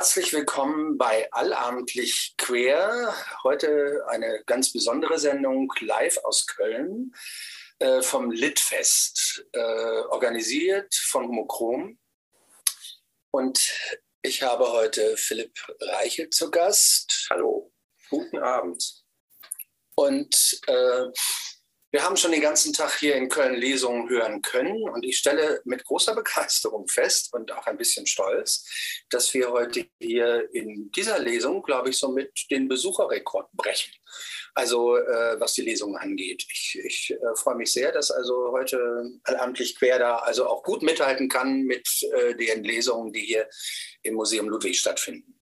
Herzlich 0.00 0.32
willkommen 0.32 0.96
bei 0.96 1.30
Allabendlich 1.30 2.32
Queer. 2.38 3.14
Heute 3.42 4.02
eine 4.08 4.42
ganz 4.46 4.72
besondere 4.72 5.18
Sendung 5.18 5.70
live 5.80 6.16
aus 6.24 6.46
Köln 6.46 7.14
äh, 7.80 8.00
vom 8.00 8.30
Litfest, 8.30 9.44
äh, 9.52 9.58
organisiert 9.58 10.94
von 10.94 11.28
Homochrom. 11.28 11.98
Und 13.30 13.60
ich 14.22 14.42
habe 14.42 14.72
heute 14.72 15.18
Philipp 15.18 15.52
Reichel 15.78 16.30
zu 16.30 16.50
Gast. 16.50 17.26
Hallo, 17.28 17.70
guten 18.08 18.38
Abend. 18.38 19.04
Und 19.96 20.62
äh, 20.66 21.08
wir 21.92 22.04
haben 22.04 22.16
schon 22.16 22.30
den 22.30 22.40
ganzen 22.40 22.72
Tag 22.72 22.98
hier 22.98 23.16
in 23.16 23.28
Köln 23.28 23.54
Lesungen 23.54 24.08
hören 24.08 24.42
können 24.42 24.88
und 24.88 25.04
ich 25.04 25.18
stelle 25.18 25.60
mit 25.64 25.84
großer 25.84 26.14
Begeisterung 26.14 26.86
fest 26.86 27.32
und 27.32 27.50
auch 27.52 27.66
ein 27.66 27.76
bisschen 27.76 28.06
stolz, 28.06 28.64
dass 29.10 29.34
wir 29.34 29.50
heute 29.50 29.86
hier 29.98 30.48
in 30.52 30.92
dieser 30.92 31.18
Lesung, 31.18 31.62
glaube 31.62 31.90
ich, 31.90 31.98
so 31.98 32.08
mit 32.08 32.46
den 32.50 32.68
Besucherrekord 32.68 33.50
brechen. 33.52 33.92
Also 34.54 34.96
äh, 34.96 35.40
was 35.40 35.54
die 35.54 35.62
Lesung 35.62 35.96
angeht. 35.96 36.44
Ich, 36.50 36.78
ich 36.84 37.10
äh, 37.10 37.36
freue 37.36 37.56
mich 37.56 37.72
sehr, 37.72 37.92
dass 37.92 38.10
also 38.10 38.52
heute 38.52 39.04
allamtlich 39.24 39.76
quer 39.76 39.98
da 39.98 40.16
also 40.18 40.46
auch 40.46 40.62
gut 40.62 40.82
mithalten 40.82 41.28
kann 41.28 41.62
mit 41.62 41.88
äh, 42.14 42.34
den 42.34 42.62
Lesungen, 42.62 43.12
die 43.12 43.22
hier 43.22 43.48
im 44.02 44.14
Museum 44.14 44.48
Ludwig 44.48 44.78
stattfinden. 44.78 45.40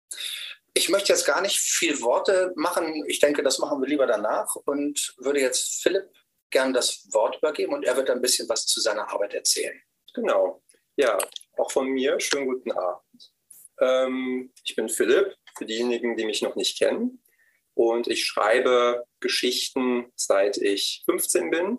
Ich 0.75 0.89
möchte 0.89 1.13
jetzt 1.13 1.25
gar 1.25 1.41
nicht 1.41 1.59
viel 1.59 2.01
Worte 2.03 2.53
machen. 2.55 3.05
Ich 3.09 3.19
denke, 3.19 3.43
das 3.43 3.59
machen 3.59 3.81
wir 3.81 3.89
lieber 3.89 4.07
danach 4.07 4.55
und 4.55 5.15
würde 5.19 5.41
jetzt 5.41 5.83
Philipp 5.83 6.09
gern 6.51 6.73
das 6.73 7.07
Wort 7.13 7.39
übergeben 7.39 7.75
und 7.75 7.85
er 7.85 7.97
wird 7.97 8.11
ein 8.11 8.21
bisschen 8.21 8.49
was 8.49 8.67
zu 8.67 8.81
seiner 8.81 9.09
Arbeit 9.09 9.35
erzählen. 9.35 9.81
Genau. 10.15 10.63
Ja, 10.97 11.19
auch 11.57 11.71
von 11.71 11.89
mir 11.89 12.19
schönen 12.21 12.47
guten 12.47 12.73
Abend. 12.73 13.33
Ähm, 13.81 14.53
ich 14.65 14.75
bin 14.75 14.89
Philipp, 14.89 15.37
für 15.57 15.65
diejenigen, 15.65 16.17
die 16.17 16.25
mich 16.25 16.43
noch 16.43 16.57
nicht 16.57 16.79
kennen. 16.79 17.23
Und 17.75 18.09
ich 18.09 18.25
schreibe 18.25 19.05
Geschichten, 19.21 20.13
seit 20.17 20.57
ich 20.57 21.03
15 21.07 21.51
bin, 21.51 21.79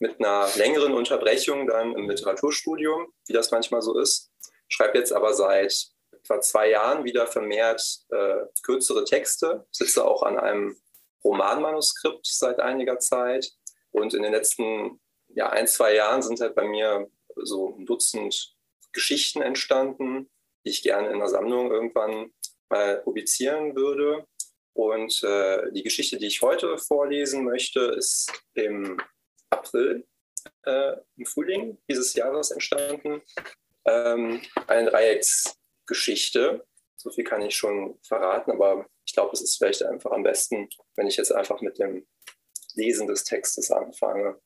mit 0.00 0.18
einer 0.18 0.48
längeren 0.56 0.94
Unterbrechung 0.94 1.66
dann 1.66 1.94
im 1.94 2.08
Literaturstudium, 2.08 3.12
wie 3.26 3.32
das 3.32 3.50
manchmal 3.50 3.82
so 3.82 3.98
ist. 3.98 4.30
Schreibe 4.68 4.98
jetzt 4.98 5.12
aber 5.12 5.34
seit 5.34 5.88
etwa 6.12 6.40
zwei 6.40 6.70
Jahren 6.70 7.04
wieder 7.04 7.26
vermehrt 7.26 7.82
äh, 8.10 8.46
kürzere 8.62 9.04
Texte, 9.04 9.66
sitze 9.70 10.04
auch 10.04 10.22
an 10.22 10.38
einem 10.38 10.76
Romanmanuskript 11.24 12.26
seit 12.26 12.60
einiger 12.60 12.98
Zeit 12.98 13.50
und 13.98 14.14
in 14.14 14.22
den 14.22 14.32
letzten 14.32 15.00
ja, 15.28 15.50
ein, 15.50 15.66
zwei 15.66 15.94
Jahren 15.94 16.22
sind 16.22 16.40
halt 16.40 16.54
bei 16.54 16.66
mir 16.66 17.10
so 17.36 17.76
ein 17.76 17.86
Dutzend 17.86 18.56
Geschichten 18.92 19.42
entstanden, 19.42 20.30
die 20.64 20.70
ich 20.70 20.82
gerne 20.82 21.08
in 21.08 21.14
einer 21.14 21.28
Sammlung 21.28 21.70
irgendwann 21.70 22.32
mal 22.68 23.00
publizieren 23.02 23.76
würde. 23.76 24.26
Und 24.72 25.22
äh, 25.24 25.70
die 25.72 25.82
Geschichte, 25.82 26.18
die 26.18 26.26
ich 26.26 26.42
heute 26.42 26.78
vorlesen 26.78 27.44
möchte, 27.44 27.80
ist 27.80 28.32
im 28.54 29.00
April, 29.50 30.06
äh, 30.64 30.96
im 31.16 31.26
Frühling 31.26 31.78
dieses 31.88 32.14
Jahres 32.14 32.50
entstanden. 32.50 33.22
Ähm, 33.84 34.40
eine 34.66 34.90
Dreiecksgeschichte. 34.90 36.64
So 36.96 37.10
viel 37.10 37.24
kann 37.24 37.42
ich 37.42 37.56
schon 37.56 37.98
verraten, 38.02 38.50
aber 38.52 38.86
ich 39.04 39.14
glaube, 39.14 39.32
es 39.32 39.40
ist 39.40 39.56
vielleicht 39.56 39.82
einfach 39.82 40.10
am 40.10 40.22
besten, 40.22 40.68
wenn 40.96 41.06
ich 41.06 41.16
jetzt 41.16 41.32
einfach 41.32 41.60
mit 41.60 41.78
dem 41.78 42.06
Lesen 42.78 43.06
des 43.06 43.24
Textes 43.24 43.70
anfange. 43.70 44.40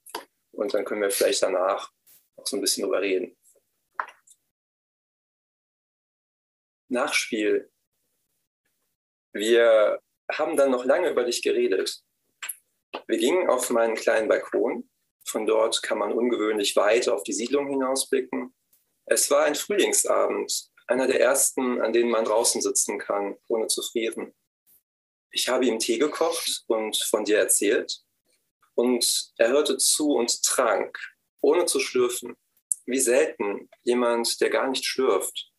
Und 0.53 0.75
dann 0.75 0.85
können 0.85 1.03
wir 1.03 1.11
vielleicht 1.11 1.43
danach 1.43 1.93
auch 2.37 2.47
so 2.47 2.57
ein 2.57 2.61
bisschen 2.61 2.85
drüber 2.85 3.01
reden. 3.01 3.37
Nachspiel. 6.89 7.71
Wir 9.33 10.01
haben 10.31 10.57
dann 10.57 10.71
noch 10.71 10.85
lange 10.85 11.11
über 11.11 11.25
dich 11.25 11.43
geredet. 11.43 12.03
Wir 13.07 13.19
gingen 13.19 13.49
auf 13.49 13.71
meinen 13.71 13.95
kleinen 13.95 14.29
Balkon. 14.29 14.89
Von 15.25 15.47
dort 15.47 15.83
kann 15.83 15.99
man 15.99 16.13
ungewöhnlich 16.13 16.77
weit 16.77 17.09
auf 17.09 17.23
die 17.23 17.33
Siedlung 17.33 17.69
hinausblicken. 17.69 18.55
Es 19.07 19.31
war 19.31 19.45
ein 19.45 19.55
Frühlingsabend, 19.55 20.71
einer 20.87 21.07
der 21.07 21.21
ersten, 21.21 21.81
an 21.81 21.93
denen 21.93 22.11
man 22.11 22.25
draußen 22.25 22.61
sitzen 22.61 22.99
kann, 22.99 23.37
ohne 23.49 23.69
zu 23.69 23.83
frieren. 23.83 24.35
Ich 25.31 25.49
habe 25.49 25.65
ihm 25.65 25.79
Tee 25.79 25.99
gekocht 25.99 26.65
und 26.67 26.97
von 26.97 27.25
dir 27.25 27.39
erzählt. 27.39 28.02
Und 28.75 29.33
er 29.37 29.49
hörte 29.49 29.77
zu 29.77 30.13
und 30.13 30.43
trank, 30.43 30.99
ohne 31.41 31.67
zu 31.67 31.81
schlürfen. 31.81 32.37
Wie 32.87 32.99
selten 32.99 33.69
jemand, 33.83 34.41
der 34.41 34.51
gar 34.51 34.69
nicht 34.69 34.85
schlürft. 34.85 35.51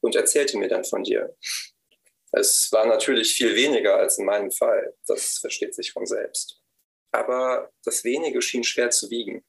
Und 0.00 0.14
erzählte 0.14 0.58
mir 0.58 0.68
dann 0.68 0.84
von 0.84 1.02
dir. 1.02 1.34
Es 2.32 2.70
war 2.72 2.86
natürlich 2.86 3.34
viel 3.34 3.54
weniger 3.54 3.96
als 3.96 4.18
in 4.18 4.24
meinem 4.24 4.50
Fall, 4.50 4.94
das 5.06 5.38
versteht 5.38 5.74
sich 5.74 5.92
von 5.92 6.04
selbst. 6.04 6.60
Aber 7.12 7.70
das 7.84 8.02
wenige 8.02 8.42
schien 8.42 8.64
schwer 8.64 8.90
zu 8.90 9.08
wiegen. 9.08 9.44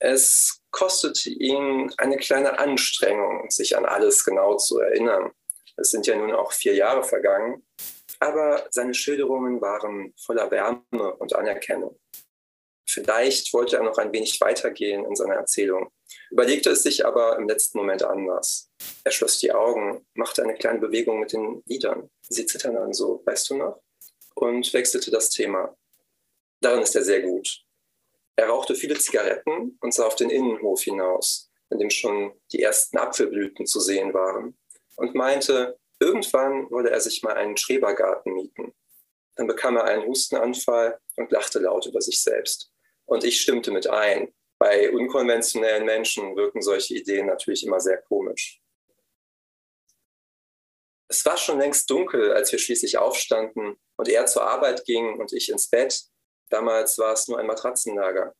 Es 0.00 0.60
kostete 0.72 1.30
ihn 1.30 1.92
eine 1.98 2.16
kleine 2.16 2.58
Anstrengung, 2.58 3.48
sich 3.48 3.76
an 3.76 3.86
alles 3.86 4.24
genau 4.24 4.56
zu 4.56 4.80
erinnern. 4.80 5.30
Es 5.76 5.92
sind 5.92 6.06
ja 6.08 6.16
nun 6.16 6.32
auch 6.32 6.52
vier 6.52 6.74
Jahre 6.74 7.04
vergangen 7.04 7.64
aber 8.20 8.66
seine 8.70 8.94
Schilderungen 8.94 9.60
waren 9.60 10.14
voller 10.16 10.50
Wärme 10.50 11.14
und 11.18 11.34
Anerkennung. 11.34 11.98
Vielleicht 12.86 13.52
wollte 13.52 13.76
er 13.76 13.82
noch 13.82 13.98
ein 13.98 14.12
wenig 14.12 14.40
weitergehen 14.40 15.04
in 15.04 15.16
seiner 15.16 15.34
Erzählung, 15.34 15.90
überlegte 16.30 16.70
es 16.70 16.82
sich 16.82 17.04
aber 17.04 17.36
im 17.38 17.48
letzten 17.48 17.78
Moment 17.78 18.02
anders. 18.02 18.70
Er 19.02 19.10
schloss 19.10 19.38
die 19.38 19.52
Augen, 19.52 20.06
machte 20.14 20.42
eine 20.42 20.54
kleine 20.54 20.78
Bewegung 20.78 21.18
mit 21.18 21.32
den 21.32 21.62
Lidern. 21.66 22.10
Sie 22.28 22.46
zittern 22.46 22.74
dann 22.74 22.92
so, 22.92 23.22
weißt 23.24 23.50
du 23.50 23.56
noch? 23.56 23.82
Und 24.34 24.72
wechselte 24.72 25.10
das 25.10 25.30
Thema. 25.30 25.76
Darin 26.60 26.82
ist 26.82 26.94
er 26.94 27.02
sehr 27.02 27.22
gut. 27.22 27.64
Er 28.36 28.48
rauchte 28.48 28.74
viele 28.74 28.98
Zigaretten 28.98 29.78
und 29.80 29.94
sah 29.94 30.06
auf 30.06 30.16
den 30.16 30.30
Innenhof 30.30 30.82
hinaus, 30.82 31.50
in 31.70 31.78
dem 31.78 31.90
schon 31.90 32.32
die 32.52 32.62
ersten 32.62 32.98
Apfelblüten 32.98 33.66
zu 33.66 33.80
sehen 33.80 34.12
waren, 34.12 34.56
und 34.96 35.14
meinte, 35.14 35.78
Irgendwann 36.00 36.70
wollte 36.70 36.90
er 36.90 37.00
sich 37.00 37.22
mal 37.22 37.34
einen 37.34 37.56
Schrebergarten 37.56 38.34
mieten. 38.34 38.74
Dann 39.36 39.46
bekam 39.46 39.76
er 39.76 39.84
einen 39.84 40.06
Hustenanfall 40.06 40.98
und 41.16 41.30
lachte 41.30 41.58
laut 41.58 41.86
über 41.86 42.00
sich 42.00 42.22
selbst. 42.22 42.70
Und 43.06 43.24
ich 43.24 43.40
stimmte 43.40 43.70
mit 43.70 43.88
ein. 43.88 44.32
Bei 44.58 44.90
unkonventionellen 44.90 45.84
Menschen 45.84 46.36
wirken 46.36 46.62
solche 46.62 46.94
Ideen 46.94 47.26
natürlich 47.26 47.66
immer 47.66 47.80
sehr 47.80 48.00
komisch. 48.02 48.60
Es 51.08 51.24
war 51.26 51.36
schon 51.36 51.58
längst 51.58 51.90
dunkel, 51.90 52.32
als 52.32 52.50
wir 52.50 52.58
schließlich 52.58 52.98
aufstanden 52.98 53.76
und 53.96 54.08
er 54.08 54.26
zur 54.26 54.46
Arbeit 54.46 54.84
ging 54.84 55.18
und 55.20 55.32
ich 55.32 55.48
ins 55.48 55.68
Bett. 55.68 56.02
Damals 56.48 56.98
war 56.98 57.12
es 57.12 57.28
nur 57.28 57.38
ein 57.38 57.46
Matratzenlager. 57.46 58.34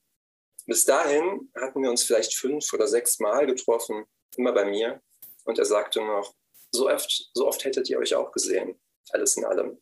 Bis 0.66 0.84
dahin 0.84 1.50
hatten 1.54 1.82
wir 1.82 1.90
uns 1.90 2.04
vielleicht 2.04 2.34
fünf 2.34 2.72
oder 2.72 2.86
sechs 2.86 3.18
Mal 3.18 3.46
getroffen, 3.46 4.06
immer 4.36 4.52
bei 4.52 4.64
mir. 4.64 5.02
Und 5.44 5.58
er 5.58 5.66
sagte 5.66 6.00
noch, 6.00 6.34
so 6.74 6.90
oft, 6.90 7.30
so 7.32 7.46
oft 7.46 7.64
hättet 7.64 7.88
ihr 7.88 7.98
euch 7.98 8.14
auch 8.14 8.32
gesehen, 8.32 8.78
alles 9.10 9.36
in 9.36 9.44
allem. 9.44 9.80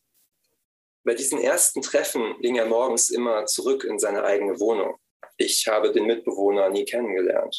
Bei 1.05 1.15
diesen 1.15 1.41
ersten 1.41 1.83
Treffen 1.83 2.41
ging 2.41 2.57
er 2.57 2.67
morgens 2.67 3.11
immer 3.11 3.47
zurück 3.47 3.85
in 3.85 3.99
seine 3.99 4.25
eigene 4.25 4.61
Wohnung. 4.61 4.97
Ich 5.37 5.67
habe 5.67 5.91
den 5.91 6.07
Mitbewohner 6.07 6.69
nie 6.69 6.85
kennengelernt. 6.85 7.57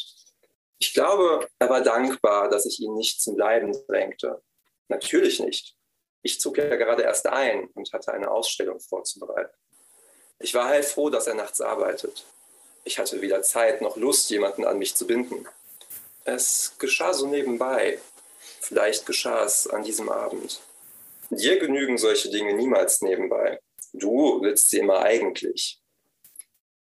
Ich 0.78 0.94
glaube, 0.94 1.46
er 1.58 1.68
war 1.68 1.82
dankbar, 1.82 2.48
dass 2.48 2.64
ich 2.66 2.80
ihn 2.80 2.94
nicht 2.94 3.20
zum 3.20 3.36
Bleiben 3.36 3.72
drängte. 3.86 4.42
Natürlich 4.88 5.40
nicht. 5.40 5.76
Ich 6.22 6.40
zog 6.40 6.56
ja 6.56 6.76
gerade 6.76 7.02
erst 7.02 7.26
ein 7.26 7.68
und 7.74 7.92
hatte 7.92 8.12
eine 8.12 8.30
Ausstellung 8.30 8.80
vorzubereiten. 8.80 9.54
Ich 10.38 10.54
war 10.54 10.68
heilfroh, 10.68 11.10
dass 11.10 11.26
er 11.26 11.34
nachts 11.34 11.60
arbeitet. 11.60 12.24
Ich 12.84 12.98
hatte 12.98 13.20
weder 13.20 13.42
Zeit 13.42 13.82
noch 13.82 13.96
Lust, 13.96 14.30
jemanden 14.30 14.64
an 14.64 14.78
mich 14.78 14.94
zu 14.94 15.06
binden. 15.06 15.46
Es 16.24 16.74
geschah 16.78 17.12
so 17.12 17.26
nebenbei, 17.26 17.98
Vielleicht 18.64 19.04
geschah 19.04 19.44
es 19.44 19.66
an 19.66 19.82
diesem 19.82 20.08
Abend. 20.08 20.62
Dir 21.28 21.58
genügen 21.58 21.98
solche 21.98 22.30
Dinge 22.30 22.54
niemals 22.54 23.02
nebenbei. 23.02 23.60
Du 23.92 24.40
willst 24.40 24.70
sie 24.70 24.78
immer 24.78 25.00
eigentlich. 25.00 25.82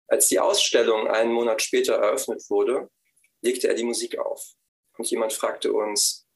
Als 0.06 0.28
die 0.28 0.38
Ausstellung 0.38 1.08
einen 1.08 1.32
Monat 1.32 1.62
später 1.62 1.94
eröffnet 1.94 2.42
wurde, 2.50 2.90
legte 3.40 3.68
er 3.68 3.74
die 3.74 3.84
Musik 3.84 4.18
auf. 4.18 4.52
Und 4.98 5.10
jemand 5.10 5.32
fragte 5.32 5.72
uns, 5.72 6.26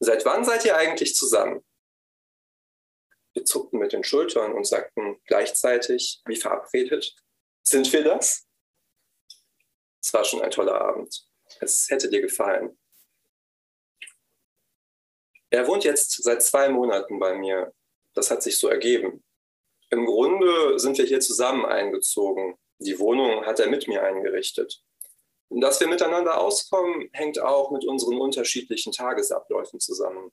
seit 0.00 0.26
wann 0.26 0.44
seid 0.44 0.66
ihr 0.66 0.76
eigentlich 0.76 1.14
zusammen? 1.14 1.64
Wir 3.32 3.46
zuckten 3.46 3.78
mit 3.78 3.94
den 3.94 4.04
Schultern 4.04 4.52
und 4.52 4.66
sagten 4.66 5.18
gleichzeitig, 5.24 6.20
wie 6.26 6.36
verabredet, 6.36 7.16
sind 7.62 7.90
wir 7.90 8.04
das? 8.04 8.46
Es 10.02 10.12
war 10.12 10.26
schon 10.26 10.42
ein 10.42 10.50
toller 10.50 10.78
Abend. 10.78 11.26
Es 11.60 11.88
hätte 11.88 12.10
dir 12.10 12.20
gefallen. 12.20 12.78
Er 15.54 15.68
wohnt 15.68 15.84
jetzt 15.84 16.20
seit 16.20 16.42
zwei 16.42 16.68
Monaten 16.68 17.20
bei 17.20 17.36
mir. 17.36 17.72
Das 18.12 18.28
hat 18.32 18.42
sich 18.42 18.58
so 18.58 18.66
ergeben. 18.66 19.22
Im 19.88 20.04
Grunde 20.04 20.80
sind 20.80 20.98
wir 20.98 21.04
hier 21.04 21.20
zusammen 21.20 21.64
eingezogen. 21.64 22.56
Die 22.80 22.98
Wohnung 22.98 23.46
hat 23.46 23.60
er 23.60 23.68
mit 23.68 23.86
mir 23.86 24.02
eingerichtet. 24.02 24.82
Dass 25.50 25.78
wir 25.78 25.86
miteinander 25.86 26.40
auskommen, 26.40 27.08
hängt 27.12 27.40
auch 27.40 27.70
mit 27.70 27.84
unseren 27.84 28.20
unterschiedlichen 28.20 28.90
Tagesabläufen 28.90 29.78
zusammen. 29.78 30.32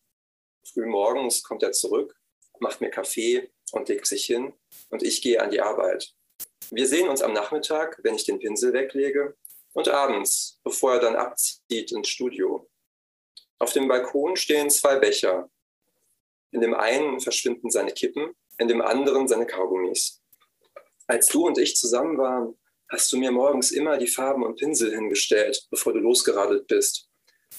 Früh 0.65 0.88
morgens 0.88 1.44
kommt 1.44 1.62
er 1.62 1.71
zurück, 1.71 2.15
macht 2.59 2.81
mir 2.81 2.89
Kaffee 2.89 3.51
und 3.73 3.89
legt 3.89 4.07
sich 4.07 4.25
hin 4.25 4.53
und 4.89 5.03
ich 5.03 5.21
gehe 5.21 5.39
an 5.39 5.51
die 5.51 5.62
Arbeit. 5.62 6.15
Wir 6.71 6.88
sehen 6.88 7.07
uns 7.07 7.21
am 7.21 7.33
Nachmittag, 7.33 8.00
wenn 8.01 8.15
ich 8.15 8.25
den 8.25 8.39
Pinsel 8.39 8.73
weglege, 8.73 9.35
und 9.73 9.88
abends, 9.88 10.59
bevor 10.63 10.95
er 10.95 11.00
dann 11.00 11.15
abzieht 11.15 11.91
ins 11.91 12.09
Studio. 12.09 12.70
Auf 13.62 13.74
dem 13.74 13.88
Balkon 13.88 14.36
stehen 14.38 14.72
zwei 14.72 14.96
Becher. 14.96 15.48
In 16.50 16.62
dem 16.62 16.74
einen 16.74 17.19
verschwinden 17.19 17.69
seine 17.69 17.92
Kippen, 17.92 18.34
in 18.58 18.68
dem 18.68 18.81
anderen 18.81 19.28
seine 19.28 19.46
Kaugummis. 19.46 20.19
Als 21.06 21.28
du 21.28 21.46
und 21.46 21.60
ich 21.60 21.75
zusammen 21.75 22.18
waren, 22.18 22.58
hast 22.90 23.13
du 23.13 23.18
mir 23.18 23.31
morgens 23.31 23.69
immer 23.69 24.00
die 24.00 24.08
Farben 24.08 24.44
und 24.44 24.56
Pinsel 24.56 24.92
hingestellt, 24.96 25.68
bevor 25.69 25.94
du 25.94 26.00
losgeradelt 26.00 26.66
bist. 26.66 27.08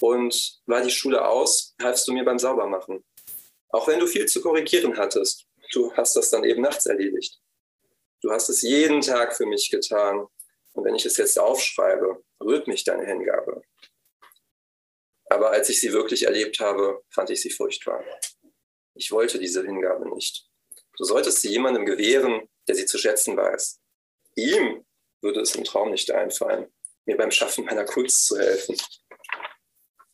Und 0.01 0.59
war 0.65 0.81
die 0.81 0.91
Schule 0.91 1.25
aus, 1.25 1.73
halfst 1.81 2.05
du 2.05 2.11
mir 2.11 2.25
beim 2.25 2.37
Saubermachen. 2.37 3.05
Auch 3.69 3.87
wenn 3.87 3.99
du 4.01 4.05
viel 4.05 4.25
zu 4.25 4.41
korrigieren 4.41 4.97
hattest, 4.97 5.47
du 5.71 5.93
hast 5.93 6.17
das 6.17 6.29
dann 6.29 6.43
eben 6.43 6.63
nachts 6.63 6.85
erledigt. 6.85 7.39
Du 8.21 8.29
hast 8.29 8.49
es 8.49 8.61
jeden 8.61 8.99
Tag 8.99 9.37
für 9.37 9.45
mich 9.45 9.69
getan. 9.69 10.27
Und 10.73 10.83
wenn 10.83 10.95
ich 10.95 11.05
es 11.05 11.15
jetzt 11.15 11.39
aufschreibe, 11.39 12.21
rührt 12.41 12.67
mich 12.67 12.83
deine 12.83 13.05
Hingabe. 13.05 13.61
Aber 15.33 15.49
als 15.49 15.67
ich 15.69 15.81
sie 15.81 15.91
wirklich 15.91 16.23
erlebt 16.27 16.59
habe, 16.59 17.03
fand 17.09 17.31
ich 17.31 17.41
sie 17.41 17.49
furchtbar. 17.49 18.05
Ich 18.93 19.11
wollte 19.11 19.39
diese 19.39 19.63
Hingabe 19.63 20.07
nicht. 20.13 20.47
Du 20.95 21.05
solltest 21.05 21.41
sie 21.41 21.49
jemandem 21.49 21.87
gewähren, 21.87 22.47
der 22.67 22.75
sie 22.75 22.85
zu 22.85 22.99
schätzen 22.99 23.35
weiß. 23.35 23.81
Ihm 24.35 24.85
würde 25.21 25.41
es 25.41 25.55
im 25.55 25.63
Traum 25.63 25.89
nicht 25.89 26.11
einfallen, 26.11 26.71
mir 27.05 27.17
beim 27.17 27.31
Schaffen 27.31 27.65
meiner 27.65 27.83
Kunst 27.83 28.27
zu 28.27 28.37
helfen. 28.37 28.77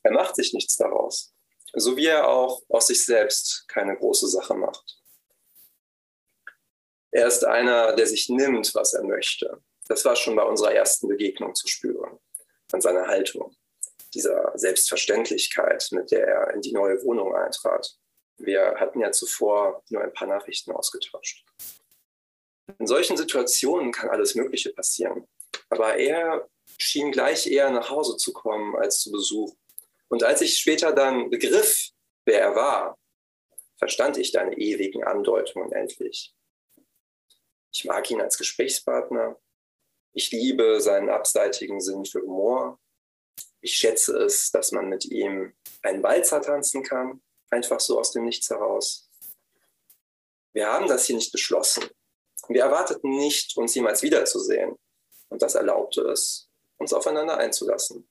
Er 0.04 0.14
macht 0.14 0.38
sich 0.38 0.54
nichts 0.54 0.78
daraus, 0.78 1.34
so 1.74 1.98
wie 1.98 2.06
er 2.06 2.30
auch 2.30 2.64
aus 2.70 2.88
sich 2.88 3.04
selbst 3.04 3.66
keine 3.68 3.98
große 3.98 4.30
Sache 4.30 4.54
macht. 4.54 5.02
Er 7.12 7.28
ist 7.28 7.44
einer, 7.44 7.94
der 7.94 8.08
sich 8.08 8.30
nimmt, 8.30 8.74
was 8.74 8.94
er 8.94 9.04
möchte. 9.04 9.62
Das 9.90 10.06
war 10.06 10.16
schon 10.16 10.38
bei 10.38 10.44
unserer 10.44 10.72
ersten 10.72 11.10
Begegnung 11.10 11.56
zu 11.56 11.68
spüren, 11.68 12.20
an 12.72 12.80
seiner 12.80 13.08
Haltung, 13.08 13.54
dieser 14.14 14.52
Selbstverständlichkeit, 14.56 15.88
mit 15.92 16.12
der 16.12 16.28
er 16.28 16.54
in 16.54 16.62
die 16.62 16.72
neue 16.72 17.02
Wohnung 17.04 17.36
eintrat. 17.36 17.96
Wir 18.38 18.76
hatten 18.80 19.02
ja 19.02 19.12
zuvor 19.12 19.84
nur 19.90 20.02
ein 20.02 20.14
paar 20.14 20.28
Nachrichten 20.28 20.72
ausgetauscht. 20.72 21.46
In 22.78 22.88
solchen 22.88 23.18
Situationen 23.18 23.92
kann 23.92 24.10
alles 24.10 24.36
Mögliche 24.36 24.72
passieren. 24.72 25.28
Aber 25.70 25.98
er 25.98 26.48
schien 26.78 27.12
gleich 27.12 27.48
eher 27.48 27.70
nach 27.70 27.90
Hause 27.90 28.18
zu 28.18 28.34
kommen 28.34 28.76
als 28.76 29.00
zu 29.00 29.12
Besuch. 29.12 29.56
Und 30.08 30.24
als 30.24 30.42
ich 30.42 30.58
später 30.58 30.94
dann 30.94 31.30
begriff, 31.30 31.90
wer 32.26 32.42
er 32.42 32.56
war, 32.56 33.00
verstand 33.78 34.18
ich 34.18 34.32
deine 34.32 34.58
ewigen 34.58 35.04
Andeutungen 35.04 35.72
endlich. 35.72 36.34
Ich 37.72 37.86
mag 37.86 38.10
ihn 38.10 38.22
als 38.22 38.38
Gesprächspartner. 38.38 39.40
Ich 40.14 40.32
liebe 40.32 40.82
seinen 40.82 41.10
abseitigen 41.10 41.82
Sinn 41.82 42.06
für 42.06 42.22
Humor. 42.22 42.80
Ich 43.62 43.74
schätze 43.74 44.18
es, 44.18 44.52
dass 44.52 44.72
man 44.72 44.88
mit 44.88 45.06
ihm 45.06 45.54
einen 45.82 46.04
Walzer 46.04 46.42
tanzen 46.42 46.84
kann, 46.84 47.22
einfach 47.50 47.80
so 47.80 48.00
aus 48.00 48.12
dem 48.12 48.26
Nichts 48.26 48.50
heraus. 48.50 49.10
Wir 50.54 50.68
haben 50.68 50.88
das 50.88 51.06
hier 51.06 51.16
nicht 51.16 51.32
beschlossen. 51.32 51.84
Wir 52.48 52.64
erwarteten 52.64 53.10
nicht, 53.12 53.58
uns 53.58 53.76
jemals 53.76 54.02
wiederzusehen. 54.02 54.76
Und 55.30 55.42
das 55.42 55.56
erlaubte 55.56 56.02
es, 56.02 56.50
uns 56.78 56.94
aufeinander 56.94 57.38
einzulassen. 57.38 58.10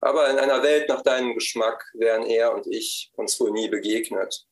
Aber 0.00 0.30
in 0.30 0.38
einer 0.38 0.62
Welt 0.62 0.88
nach 0.88 1.02
deinem 1.02 1.34
Geschmack 1.34 1.84
wären 1.94 2.24
er 2.24 2.54
und 2.54 2.66
ich 2.66 3.10
uns 3.16 3.38
wohl 3.40 3.50
nie 3.50 3.68
begegnet. 3.68 4.46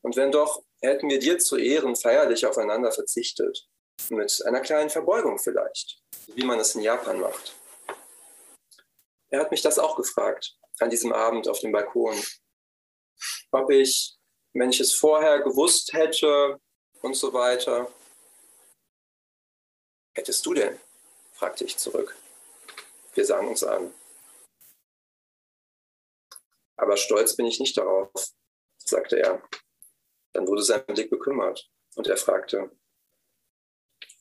Und 0.00 0.16
wenn 0.16 0.30
doch, 0.30 0.62
hätten 0.80 1.08
wir 1.10 1.18
dir 1.18 1.38
zu 1.38 1.56
Ehren 1.56 1.96
feierlich 1.96 2.46
aufeinander 2.46 2.92
verzichtet. 2.92 3.66
Mit 4.10 4.44
einer 4.46 4.60
kleinen 4.60 4.90
Verbeugung 4.90 5.38
vielleicht, 5.38 6.00
wie 6.34 6.44
man 6.44 6.60
es 6.60 6.74
in 6.74 6.82
Japan 6.82 7.18
macht. 7.18 7.54
Er 9.30 9.40
hat 9.40 9.50
mich 9.50 9.62
das 9.62 9.78
auch 9.78 9.96
gefragt, 9.96 10.56
an 10.78 10.90
diesem 10.90 11.12
Abend 11.12 11.48
auf 11.48 11.60
dem 11.60 11.72
Balkon. 11.72 12.16
Ob 13.50 13.70
ich, 13.70 14.16
wenn 14.52 14.70
ich 14.70 14.80
es 14.80 14.94
vorher 14.94 15.40
gewusst 15.40 15.92
hätte 15.92 16.60
und 17.02 17.14
so 17.14 17.32
weiter. 17.32 17.90
Hättest 20.14 20.44
du 20.46 20.54
denn? 20.54 20.78
fragte 21.32 21.64
ich 21.64 21.76
zurück. 21.76 22.16
Wir 23.14 23.24
sahen 23.24 23.48
uns 23.48 23.62
an. 23.64 23.92
Aber 26.76 26.96
stolz 26.96 27.36
bin 27.36 27.46
ich 27.46 27.58
nicht 27.58 27.76
darauf, 27.76 28.10
sagte 28.78 29.18
er. 29.18 29.42
Dann 30.32 30.46
wurde 30.46 30.62
sein 30.62 30.84
Blick 30.86 31.10
bekümmert 31.10 31.70
und 31.94 32.06
er 32.06 32.16
fragte, 32.16 32.70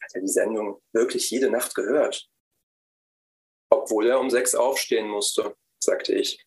hat 0.01 0.13
er 0.13 0.21
die 0.21 0.27
Sendung 0.27 0.81
wirklich 0.93 1.29
jede 1.29 1.49
Nacht 1.49 1.75
gehört? 1.75 2.29
Obwohl 3.69 4.07
er 4.07 4.19
um 4.19 4.29
sechs 4.29 4.55
aufstehen 4.55 5.07
musste, 5.07 5.55
sagte 5.79 6.13
ich. 6.13 6.45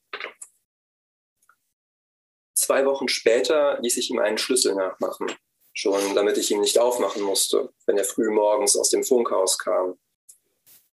Zwei 2.54 2.84
Wochen 2.86 3.08
später 3.08 3.78
ließ 3.80 3.96
ich 3.96 4.10
ihm 4.10 4.18
einen 4.18 4.38
Schlüssel 4.38 4.74
nachmachen, 4.74 5.32
schon 5.74 6.14
damit 6.14 6.38
ich 6.38 6.50
ihm 6.50 6.60
nicht 6.60 6.78
aufmachen 6.78 7.22
musste, 7.22 7.72
wenn 7.86 7.96
er 7.96 8.04
früh 8.04 8.30
morgens 8.30 8.76
aus 8.76 8.90
dem 8.90 9.04
Funkhaus 9.04 9.58
kam. 9.58 9.98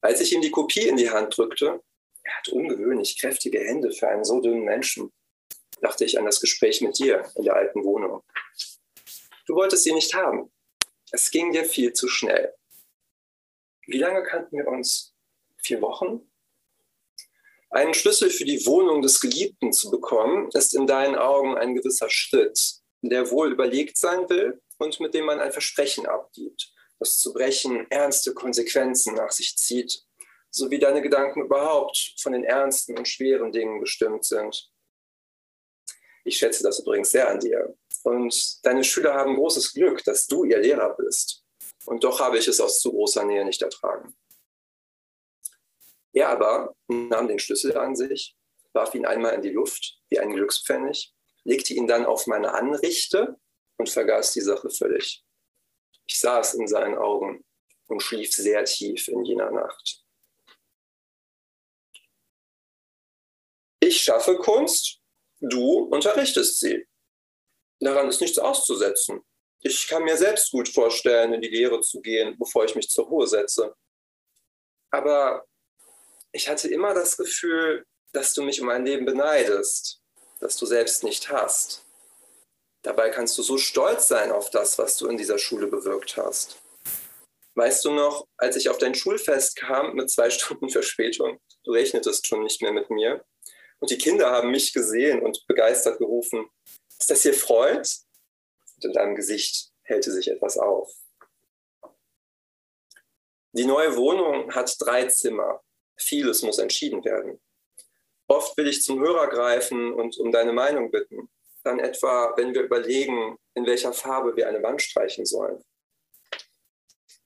Als 0.00 0.20
ich 0.20 0.32
ihm 0.32 0.40
die 0.40 0.50
Kopie 0.50 0.88
in 0.88 0.96
die 0.96 1.10
Hand 1.10 1.36
drückte, 1.36 1.80
er 2.24 2.36
hat 2.36 2.48
ungewöhnlich 2.48 3.20
kräftige 3.20 3.60
Hände 3.60 3.92
für 3.92 4.08
einen 4.08 4.24
so 4.24 4.40
dünnen 4.40 4.64
Menschen, 4.64 5.12
dachte 5.80 6.04
ich 6.04 6.18
an 6.18 6.24
das 6.24 6.40
Gespräch 6.40 6.80
mit 6.80 6.98
dir 6.98 7.30
in 7.36 7.44
der 7.44 7.54
alten 7.54 7.84
Wohnung. 7.84 8.22
Du 9.46 9.54
wolltest 9.54 9.84
sie 9.84 9.92
nicht 9.92 10.14
haben. 10.14 10.52
Es 11.10 11.30
ging 11.30 11.52
dir 11.52 11.64
viel 11.64 11.92
zu 11.92 12.08
schnell. 12.08 12.54
Wie 13.86 13.98
lange 13.98 14.22
kannten 14.22 14.56
wir 14.56 14.66
uns? 14.66 15.11
Vier 15.62 15.80
Wochen? 15.80 16.28
Einen 17.70 17.94
Schlüssel 17.94 18.28
für 18.28 18.44
die 18.44 18.66
Wohnung 18.66 19.00
des 19.00 19.20
Geliebten 19.20 19.72
zu 19.72 19.90
bekommen, 19.90 20.50
ist 20.52 20.74
in 20.74 20.86
deinen 20.86 21.14
Augen 21.14 21.56
ein 21.56 21.74
gewisser 21.74 22.10
Schritt, 22.10 22.58
der 23.00 23.30
wohl 23.30 23.52
überlegt 23.52 23.96
sein 23.96 24.28
will 24.28 24.60
und 24.78 25.00
mit 25.00 25.14
dem 25.14 25.24
man 25.24 25.40
ein 25.40 25.52
Versprechen 25.52 26.06
abgibt, 26.06 26.72
das 26.98 27.18
zu 27.18 27.32
brechen 27.32 27.90
ernste 27.90 28.34
Konsequenzen 28.34 29.14
nach 29.14 29.30
sich 29.30 29.56
zieht, 29.56 30.04
so 30.50 30.70
wie 30.70 30.78
deine 30.78 31.00
Gedanken 31.00 31.42
überhaupt 31.42 32.14
von 32.20 32.32
den 32.32 32.44
ernsten 32.44 32.98
und 32.98 33.08
schweren 33.08 33.52
Dingen 33.52 33.80
bestimmt 33.80 34.24
sind. 34.24 34.70
Ich 36.24 36.36
schätze 36.36 36.62
das 36.62 36.80
übrigens 36.80 37.10
sehr 37.10 37.28
an 37.28 37.40
dir. 37.40 37.74
Und 38.02 38.64
deine 38.64 38.84
Schüler 38.84 39.14
haben 39.14 39.36
großes 39.36 39.72
Glück, 39.72 40.04
dass 40.04 40.26
du 40.26 40.44
ihr 40.44 40.58
Lehrer 40.58 40.94
bist. 40.96 41.42
Und 41.86 42.04
doch 42.04 42.20
habe 42.20 42.38
ich 42.38 42.46
es 42.48 42.60
aus 42.60 42.80
zu 42.80 42.90
großer 42.90 43.24
Nähe 43.24 43.44
nicht 43.44 43.62
ertragen. 43.62 44.14
Er 46.12 46.28
aber 46.28 46.74
nahm 46.88 47.28
den 47.28 47.38
Schlüssel 47.38 47.76
an 47.76 47.96
sich, 47.96 48.36
warf 48.72 48.94
ihn 48.94 49.06
einmal 49.06 49.34
in 49.34 49.42
die 49.42 49.50
Luft 49.50 49.98
wie 50.08 50.18
ein 50.18 50.32
Glückspfennig, 50.32 51.12
legte 51.44 51.74
ihn 51.74 51.86
dann 51.86 52.04
auf 52.04 52.26
meine 52.26 52.52
Anrichte 52.54 53.36
und 53.78 53.88
vergaß 53.88 54.32
die 54.32 54.40
Sache 54.40 54.70
völlig. 54.70 55.24
Ich 56.06 56.22
es 56.22 56.54
in 56.54 56.66
seinen 56.66 56.96
Augen 56.96 57.44
und 57.86 58.02
schlief 58.02 58.32
sehr 58.32 58.64
tief 58.64 59.08
in 59.08 59.24
jener 59.24 59.50
Nacht. 59.50 60.04
Ich 63.80 64.02
schaffe 64.02 64.36
Kunst, 64.36 65.00
du 65.40 65.84
unterrichtest 65.84 66.60
sie. 66.60 66.86
Daran 67.80 68.08
ist 68.08 68.20
nichts 68.20 68.38
auszusetzen. 68.38 69.22
Ich 69.60 69.88
kann 69.88 70.04
mir 70.04 70.16
selbst 70.16 70.50
gut 70.52 70.68
vorstellen, 70.68 71.34
in 71.34 71.40
die 71.40 71.48
Lehre 71.48 71.80
zu 71.80 72.00
gehen, 72.00 72.36
bevor 72.38 72.64
ich 72.64 72.74
mich 72.74 72.88
zur 72.88 73.06
Ruhe 73.06 73.26
setze. 73.26 73.74
Aber 74.90 75.44
ich 76.32 76.48
hatte 76.48 76.68
immer 76.68 76.94
das 76.94 77.16
Gefühl, 77.16 77.84
dass 78.12 78.34
du 78.34 78.42
mich 78.42 78.60
um 78.60 78.66
mein 78.66 78.84
Leben 78.84 79.04
beneidest, 79.04 80.00
dass 80.40 80.56
du 80.56 80.66
selbst 80.66 81.04
nicht 81.04 81.30
hast. 81.30 81.84
Dabei 82.82 83.10
kannst 83.10 83.38
du 83.38 83.42
so 83.42 83.58
stolz 83.58 84.08
sein 84.08 84.32
auf 84.32 84.50
das, 84.50 84.78
was 84.78 84.96
du 84.96 85.06
in 85.06 85.16
dieser 85.16 85.38
Schule 85.38 85.68
bewirkt 85.68 86.16
hast. 86.16 86.56
Weißt 87.54 87.84
du 87.84 87.92
noch, 87.92 88.26
als 88.38 88.56
ich 88.56 88.70
auf 88.70 88.78
dein 88.78 88.94
Schulfest 88.94 89.56
kam 89.56 89.94
mit 89.94 90.10
zwei 90.10 90.30
Stunden 90.30 90.70
Verspätung, 90.70 91.38
du 91.64 91.72
rechnetest 91.72 92.26
schon 92.26 92.42
nicht 92.42 92.62
mehr 92.62 92.72
mit 92.72 92.90
mir, 92.90 93.24
und 93.78 93.90
die 93.90 93.98
Kinder 93.98 94.30
haben 94.30 94.52
mich 94.52 94.72
gesehen 94.72 95.22
und 95.22 95.44
begeistert 95.48 95.98
gerufen, 95.98 96.48
ist 96.98 97.10
das 97.10 97.22
hier 97.22 97.34
Freud? 97.34 97.88
Und 98.76 98.84
in 98.84 98.92
deinem 98.92 99.16
Gesicht 99.16 99.72
hellte 99.82 100.12
sich 100.12 100.28
etwas 100.28 100.56
auf. 100.56 100.92
Die 103.54 103.64
neue 103.64 103.96
Wohnung 103.96 104.54
hat 104.54 104.76
drei 104.78 105.06
Zimmer. 105.08 105.60
Vieles 106.02 106.42
muss 106.42 106.58
entschieden 106.58 107.04
werden. 107.04 107.40
Oft 108.28 108.56
will 108.56 108.68
ich 108.68 108.82
zum 108.82 109.00
Hörer 109.00 109.28
greifen 109.28 109.92
und 109.92 110.16
um 110.18 110.32
deine 110.32 110.52
Meinung 110.52 110.90
bitten. 110.90 111.30
Dann 111.64 111.78
etwa, 111.78 112.34
wenn 112.36 112.54
wir 112.54 112.62
überlegen, 112.62 113.36
in 113.54 113.66
welcher 113.66 113.92
Farbe 113.92 114.36
wir 114.36 114.48
eine 114.48 114.62
Wand 114.62 114.82
streichen 114.82 115.24
sollen. 115.24 115.62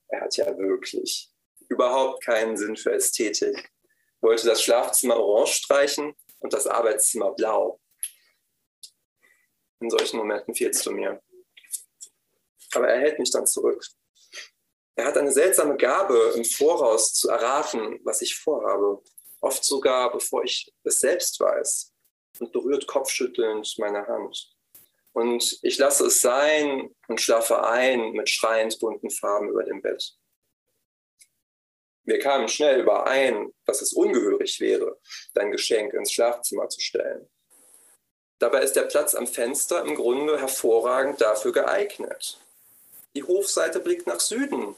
Er 0.09 0.23
hat 0.23 0.37
ja 0.37 0.57
wirklich 0.59 1.31
überhaupt 1.69 2.25
keinen 2.25 2.57
Sinn 2.57 2.77
für 2.77 2.93
Ästhetik. 2.93 3.71
Wollte 4.21 4.47
das 4.47 4.63
Schlafzimmer 4.63 5.17
orange 5.17 5.55
streichen 5.55 6.15
und 6.41 6.53
das 6.53 6.67
Arbeitszimmer 6.67 7.33
blau. 7.33 7.81
In 9.81 9.91
solchen 9.91 10.19
Momenten 10.19 10.55
fehlst 10.55 10.85
du 10.87 10.93
mir. 10.93 11.23
Aber 12.73 12.89
er 12.89 13.01
hält 13.01 13.19
mich 13.19 13.31
dann 13.31 13.47
zurück. 13.47 13.85
Er 14.97 15.05
hat 15.05 15.19
eine 15.19 15.31
seltsame 15.31 15.77
Gabe, 15.77 16.33
im 16.37 16.45
Voraus 16.45 17.13
zu 17.13 17.29
erraten, 17.29 18.01
was 18.03 18.23
ich 18.23 18.35
vorhabe. 18.35 19.03
Oft 19.43 19.63
sogar, 19.63 20.11
bevor 20.11 20.43
ich 20.43 20.73
es 20.85 21.01
selbst 21.01 21.39
weiß. 21.39 21.93
Und 22.41 22.53
berührt 22.53 22.87
kopfschüttelnd 22.87 23.75
meine 23.79 24.07
Hand. 24.07 24.57
Und 25.13 25.59
ich 25.63 25.77
lasse 25.79 26.07
es 26.07 26.21
sein 26.23 26.95
und 27.09 27.21
schlafe 27.21 27.67
ein 27.67 28.13
mit 28.13 28.31
schreiend 28.31 28.79
bunten 28.79 29.11
Farben 29.11 29.51
über 29.51 29.65
dem 29.65 29.83
Bett. 29.83 30.15
Wir 32.05 32.19
kamen 32.19 32.49
schnell 32.49 32.81
überein, 32.81 33.53
dass 33.67 33.83
es 33.83 33.93
ungehörig 33.93 34.61
wäre, 34.61 34.99
dein 35.35 35.51
Geschenk 35.51 35.93
ins 35.93 36.13
Schlafzimmer 36.13 36.69
zu 36.69 36.81
stellen. 36.81 37.29
Dabei 38.39 38.63
ist 38.63 38.77
der 38.77 38.83
Platz 38.83 39.15
am 39.15 39.27
Fenster 39.27 39.85
im 39.85 39.95
Grunde 39.95 40.39
hervorragend 40.39 41.21
dafür 41.21 41.53
geeignet. 41.53 42.39
Die 43.15 43.25
Hofseite 43.25 43.81
blickt 43.81 44.07
nach 44.07 44.21
Süden 44.21 44.77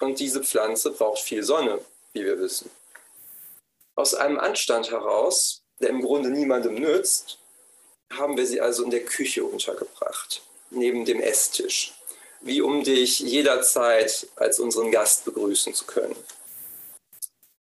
und 0.00 0.18
diese 0.18 0.42
Pflanze 0.42 0.90
braucht 0.90 1.20
viel 1.20 1.42
Sonne, 1.42 1.80
wie 2.12 2.24
wir 2.24 2.38
wissen. 2.40 2.70
Aus 3.94 4.14
einem 4.14 4.38
Anstand 4.38 4.90
heraus, 4.90 5.62
der 5.80 5.90
im 5.90 6.02
Grunde 6.02 6.30
niemandem 6.30 6.74
nützt, 6.74 7.38
haben 8.12 8.36
wir 8.36 8.46
sie 8.46 8.60
also 8.60 8.82
in 8.82 8.90
der 8.90 9.04
Küche 9.04 9.44
untergebracht, 9.44 10.42
neben 10.70 11.04
dem 11.04 11.20
Esstisch, 11.20 11.94
wie 12.40 12.60
um 12.60 12.82
dich 12.82 13.20
jederzeit 13.20 14.26
als 14.36 14.58
unseren 14.58 14.90
Gast 14.90 15.24
begrüßen 15.24 15.74
zu 15.74 15.84
können. 15.84 16.16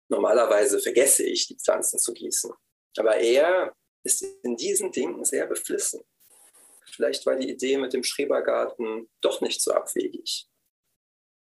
Normalerweise 0.09 0.79
vergesse 0.79 1.23
ich, 1.23 1.47
die 1.47 1.57
Pflanzen 1.57 1.99
zu 1.99 2.13
gießen, 2.13 2.51
aber 2.97 3.17
er 3.17 3.73
ist 4.03 4.23
in 4.43 4.55
diesen 4.55 4.91
Dingen 4.91 5.25
sehr 5.25 5.47
beflissen. 5.47 6.01
Vielleicht 6.91 7.25
war 7.25 7.35
die 7.35 7.49
Idee 7.49 7.77
mit 7.77 7.93
dem 7.93 8.03
Schrebergarten 8.03 9.09
doch 9.21 9.41
nicht 9.41 9.61
so 9.61 9.71
abwegig. 9.73 10.47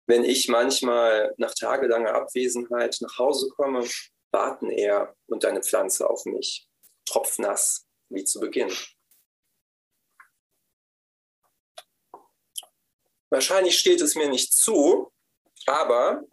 Wenn 0.08 0.24
ich 0.24 0.48
manchmal 0.48 1.34
nach 1.36 1.54
tagelanger 1.54 2.14
Abwesenheit 2.14 2.96
nach 3.00 3.18
Hause 3.18 3.50
komme, 3.50 3.86
warten 4.30 4.70
er 4.70 5.14
und 5.26 5.44
deine 5.44 5.62
Pflanze 5.62 6.08
auf 6.08 6.24
mich, 6.24 6.66
tropfnass 7.04 7.86
wie 8.08 8.24
zu 8.24 8.40
Beginn. 8.40 8.74
Wahrscheinlich 13.28 13.78
steht 13.78 14.00
es 14.00 14.14
mir 14.14 14.30
nicht 14.30 14.54
zu, 14.54 15.12
aber 15.66 16.24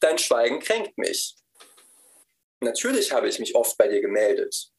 dein 0.00 0.18
Schweigen 0.18 0.58
kränkt 0.58 0.98
mich. 0.98 1.36
Natürlich 2.58 3.12
habe 3.12 3.28
ich 3.28 3.38
mich 3.38 3.54
oft 3.54 3.78
bei 3.78 3.86
dir 3.86 4.00
gemeldet. 4.00 4.72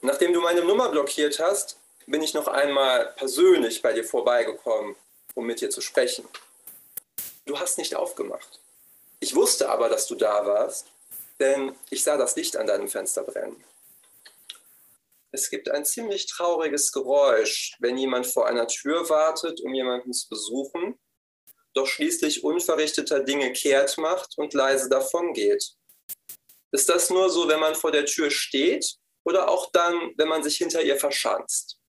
Nachdem 0.00 0.32
du 0.32 0.40
meine 0.40 0.64
Nummer 0.64 0.88
blockiert 0.88 1.38
hast, 1.38 1.80
bin 2.06 2.22
ich 2.22 2.34
noch 2.34 2.48
einmal 2.48 3.14
persönlich 3.14 3.82
bei 3.82 3.92
dir 3.92 4.02
vorbeigekommen, 4.02 4.96
um 5.36 5.46
mit 5.46 5.60
dir 5.60 5.70
zu 5.70 5.80
sprechen. 5.80 6.28
Du 7.50 7.58
hast 7.58 7.78
nicht 7.78 7.96
aufgemacht. 7.96 8.60
Ich 9.18 9.34
wusste 9.34 9.70
aber, 9.70 9.88
dass 9.88 10.06
du 10.06 10.14
da 10.14 10.46
warst, 10.46 10.86
denn 11.40 11.74
ich 11.90 12.04
sah 12.04 12.16
das 12.16 12.36
Licht 12.36 12.56
an 12.56 12.68
deinem 12.68 12.86
Fenster 12.86 13.24
brennen. 13.24 13.64
Es 15.32 15.50
gibt 15.50 15.68
ein 15.68 15.84
ziemlich 15.84 16.26
trauriges 16.28 16.92
Geräusch, 16.92 17.76
wenn 17.80 17.98
jemand 17.98 18.28
vor 18.28 18.46
einer 18.46 18.68
Tür 18.68 19.08
wartet, 19.08 19.60
um 19.62 19.74
jemanden 19.74 20.12
zu 20.12 20.28
besuchen, 20.28 20.96
doch 21.74 21.88
schließlich 21.88 22.44
unverrichteter 22.44 23.18
Dinge 23.18 23.52
kehrt 23.52 23.98
macht 23.98 24.38
und 24.38 24.54
leise 24.54 24.88
davongeht. 24.88 25.72
Ist 26.70 26.88
das 26.88 27.10
nur 27.10 27.30
so, 27.30 27.48
wenn 27.48 27.58
man 27.58 27.74
vor 27.74 27.90
der 27.90 28.06
Tür 28.06 28.30
steht 28.30 28.94
oder 29.24 29.48
auch 29.48 29.72
dann, 29.72 30.12
wenn 30.16 30.28
man 30.28 30.44
sich 30.44 30.56
hinter 30.58 30.82
ihr 30.82 30.98
verschanzt? 30.98 31.80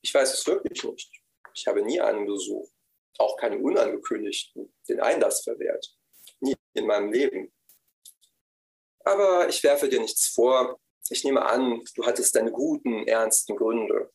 Ich 0.00 0.14
weiß 0.14 0.32
es 0.32 0.46
wirklich 0.46 0.82
nicht. 0.84 1.10
Ich 1.52 1.66
habe 1.66 1.82
nie 1.82 2.00
einen 2.00 2.24
Besuch, 2.24 2.70
auch 3.18 3.36
keinen 3.36 3.62
unangekündigten, 3.62 4.72
den 4.88 5.00
Einlass 5.00 5.42
verwehrt. 5.42 5.94
Nie 6.40 6.56
in 6.74 6.86
meinem 6.86 7.12
Leben. 7.12 7.52
Aber 9.04 9.48
ich 9.48 9.62
werfe 9.62 9.88
dir 9.88 10.00
nichts 10.00 10.28
vor. 10.28 10.80
Ich 11.10 11.24
nehme 11.24 11.42
an, 11.42 11.82
du 11.94 12.04
hattest 12.04 12.34
deine 12.34 12.50
guten, 12.50 13.06
ernsten 13.06 13.56
Gründe. 13.56 14.10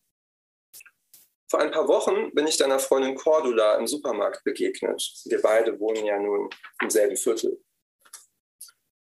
Vor 1.49 1.59
ein 1.59 1.71
paar 1.71 1.87
Wochen 1.87 2.33
bin 2.33 2.47
ich 2.47 2.57
deiner 2.57 2.79
Freundin 2.79 3.15
Cordula 3.15 3.75
im 3.75 3.87
Supermarkt 3.87 4.43
begegnet. 4.43 5.01
Wir 5.25 5.41
beide 5.41 5.79
wohnen 5.79 6.05
ja 6.05 6.17
nun 6.17 6.49
im 6.81 6.89
selben 6.89 7.17
Viertel. 7.17 7.61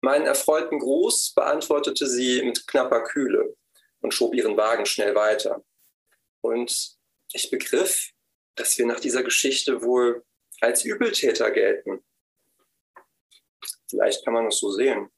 Meinen 0.01 0.27
erfreuten 0.27 0.81
Gruß 0.81 1.35
beantwortete 1.35 2.09
sie 2.09 2.43
mit 2.43 2.67
knapper 2.67 3.05
Kühle 3.05 3.57
und 4.01 4.13
schob 4.13 4.35
ihren 4.35 4.57
Wagen 4.57 4.87
schnell 4.87 5.15
weiter. 5.15 5.65
Und 6.41 6.97
ich 7.33 7.51
begriff, 7.51 8.11
dass 8.57 8.77
wir 8.77 8.87
nach 8.87 8.99
dieser 8.99 9.23
Geschichte 9.23 9.83
wohl 9.83 10.25
als 10.63 10.85
Übeltäter 10.85 11.51
gelten. 11.51 12.05
Vielleicht 13.91 14.25
kann 14.25 14.35
man 14.35 14.47
es 14.47 14.59
so 14.59 14.71
sehen. 14.71 15.11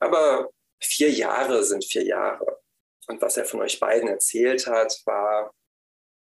Aber 0.00 0.50
vier 0.80 1.10
Jahre 1.10 1.62
sind 1.62 1.84
vier 1.84 2.04
Jahre. 2.04 2.60
Und 3.06 3.20
was 3.20 3.36
er 3.36 3.44
von 3.44 3.60
euch 3.60 3.78
beiden 3.78 4.08
erzählt 4.08 4.66
hat, 4.66 5.00
war 5.04 5.54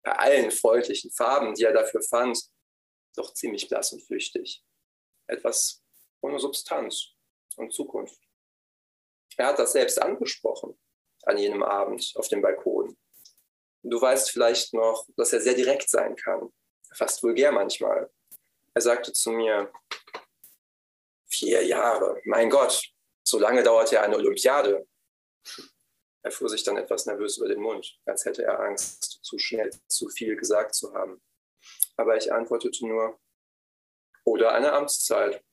bei 0.03 0.13
allen 0.13 0.51
freundlichen 0.51 1.11
Farben, 1.11 1.53
die 1.53 1.63
er 1.63 1.73
dafür 1.73 2.01
fand, 2.01 2.39
doch 3.15 3.33
ziemlich 3.33 3.69
blass 3.69 3.93
und 3.93 4.01
flüchtig. 4.01 4.63
Etwas 5.27 5.83
ohne 6.21 6.39
Substanz 6.39 7.13
und 7.57 7.73
Zukunft. 7.73 8.19
Er 9.37 9.47
hat 9.47 9.59
das 9.59 9.73
selbst 9.73 10.01
angesprochen 10.01 10.77
an 11.23 11.37
jenem 11.37 11.61
Abend 11.61 12.11
auf 12.15 12.27
dem 12.27 12.41
Balkon. 12.41 12.97
Du 13.83 14.01
weißt 14.01 14.31
vielleicht 14.31 14.73
noch, 14.73 15.07
dass 15.15 15.33
er 15.33 15.41
sehr 15.41 15.53
direkt 15.53 15.89
sein 15.89 16.15
kann, 16.15 16.51
fast 16.93 17.23
vulgär 17.23 17.51
manchmal. 17.51 18.09
Er 18.73 18.81
sagte 18.81 19.13
zu 19.13 19.31
mir, 19.31 19.71
vier 21.29 21.63
Jahre, 21.65 22.21
mein 22.25 22.49
Gott, 22.49 22.91
so 23.23 23.39
lange 23.39 23.63
dauert 23.63 23.91
ja 23.91 24.01
eine 24.01 24.15
Olympiade. 24.15 24.87
Er 26.23 26.31
fuhr 26.31 26.49
sich 26.49 26.63
dann 26.63 26.77
etwas 26.77 27.05
nervös 27.05 27.37
über 27.37 27.47
den 27.47 27.61
Mund, 27.61 27.99
als 28.05 28.25
hätte 28.25 28.43
er 28.43 28.59
Angst, 28.59 29.19
zu 29.23 29.39
schnell 29.39 29.71
zu 29.87 30.07
viel 30.09 30.35
gesagt 30.35 30.75
zu 30.75 30.93
haben. 30.93 31.21
Aber 31.97 32.15
ich 32.15 32.31
antwortete 32.31 32.87
nur, 32.87 33.19
oder 34.23 34.53
eine 34.53 34.71
Amtszeit 34.73 35.43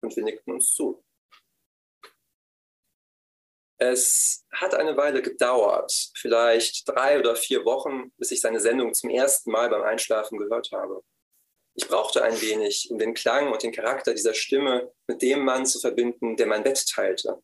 und 0.00 0.14
wir 0.14 0.22
nickten 0.22 0.52
uns 0.54 0.72
zu. 0.72 1.04
Es 3.84 4.44
hat 4.52 4.76
eine 4.76 4.96
Weile 4.96 5.22
gedauert, 5.22 5.92
vielleicht 6.14 6.88
drei 6.88 7.18
oder 7.18 7.34
vier 7.34 7.64
Wochen, 7.64 8.12
bis 8.16 8.30
ich 8.30 8.40
seine 8.40 8.60
Sendung 8.60 8.94
zum 8.94 9.10
ersten 9.10 9.50
Mal 9.50 9.70
beim 9.70 9.82
Einschlafen 9.82 10.38
gehört 10.38 10.70
habe. 10.70 11.02
Ich 11.74 11.88
brauchte 11.88 12.22
ein 12.22 12.40
wenig, 12.40 12.86
um 12.92 12.98
den 13.00 13.12
Klang 13.12 13.50
und 13.50 13.64
den 13.64 13.72
Charakter 13.72 14.14
dieser 14.14 14.34
Stimme 14.34 14.92
mit 15.08 15.20
dem 15.20 15.44
Mann 15.44 15.66
zu 15.66 15.80
verbinden, 15.80 16.36
der 16.36 16.46
mein 16.46 16.62
Bett 16.62 16.86
teilte. 16.86 17.42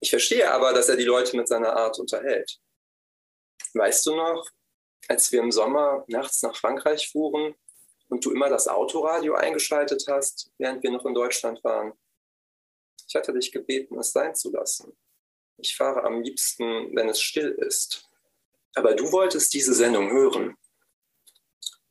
Ich 0.00 0.08
verstehe 0.08 0.50
aber, 0.50 0.72
dass 0.72 0.88
er 0.88 0.96
die 0.96 1.04
Leute 1.04 1.36
mit 1.36 1.48
seiner 1.48 1.76
Art 1.76 1.98
unterhält. 1.98 2.58
Weißt 3.74 4.06
du 4.06 4.16
noch, 4.16 4.48
als 5.08 5.32
wir 5.32 5.40
im 5.40 5.52
Sommer 5.52 6.02
nachts 6.06 6.40
nach 6.40 6.56
Frankreich 6.56 7.10
fuhren 7.12 7.54
und 8.08 8.24
du 8.24 8.30
immer 8.30 8.48
das 8.48 8.68
Autoradio 8.68 9.34
eingeschaltet 9.34 10.06
hast, 10.08 10.50
während 10.56 10.82
wir 10.82 10.92
noch 10.92 11.04
in 11.04 11.12
Deutschland 11.12 11.62
waren. 11.62 11.92
Ich 13.06 13.14
hatte 13.14 13.34
dich 13.34 13.52
gebeten, 13.52 13.98
es 13.98 14.12
sein 14.12 14.34
zu 14.34 14.50
lassen. 14.50 14.96
Ich 15.62 15.76
fahre 15.76 16.02
am 16.02 16.22
liebsten, 16.22 16.94
wenn 16.96 17.08
es 17.08 17.20
still 17.20 17.50
ist. 17.52 18.10
Aber 18.74 18.94
du 18.94 19.12
wolltest 19.12 19.54
diese 19.54 19.72
Sendung 19.74 20.10
hören. 20.10 20.56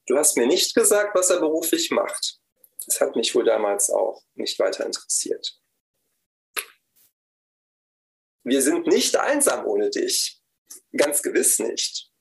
Du 0.07 0.17
hast 0.17 0.35
mir 0.35 0.45
nicht 0.45 0.75
gesagt, 0.75 1.15
was 1.15 1.29
er 1.29 1.39
beruflich 1.39 1.89
macht. 1.89 2.37
Das 2.85 2.99
hat 2.99 3.15
mich 3.15 3.33
wohl 3.33 3.45
damals 3.45 3.89
auch 3.89 4.21
nicht 4.33 4.59
weiter 4.59 4.85
interessiert. 4.85 5.57
Wir 8.43 8.61
sind 8.61 8.87
nicht 8.87 9.15
einsam 9.15 9.65
ohne 9.65 9.89
dich. 9.89 10.41
Ganz 10.97 11.21
gewiss 11.21 11.59
nicht. 11.59 12.11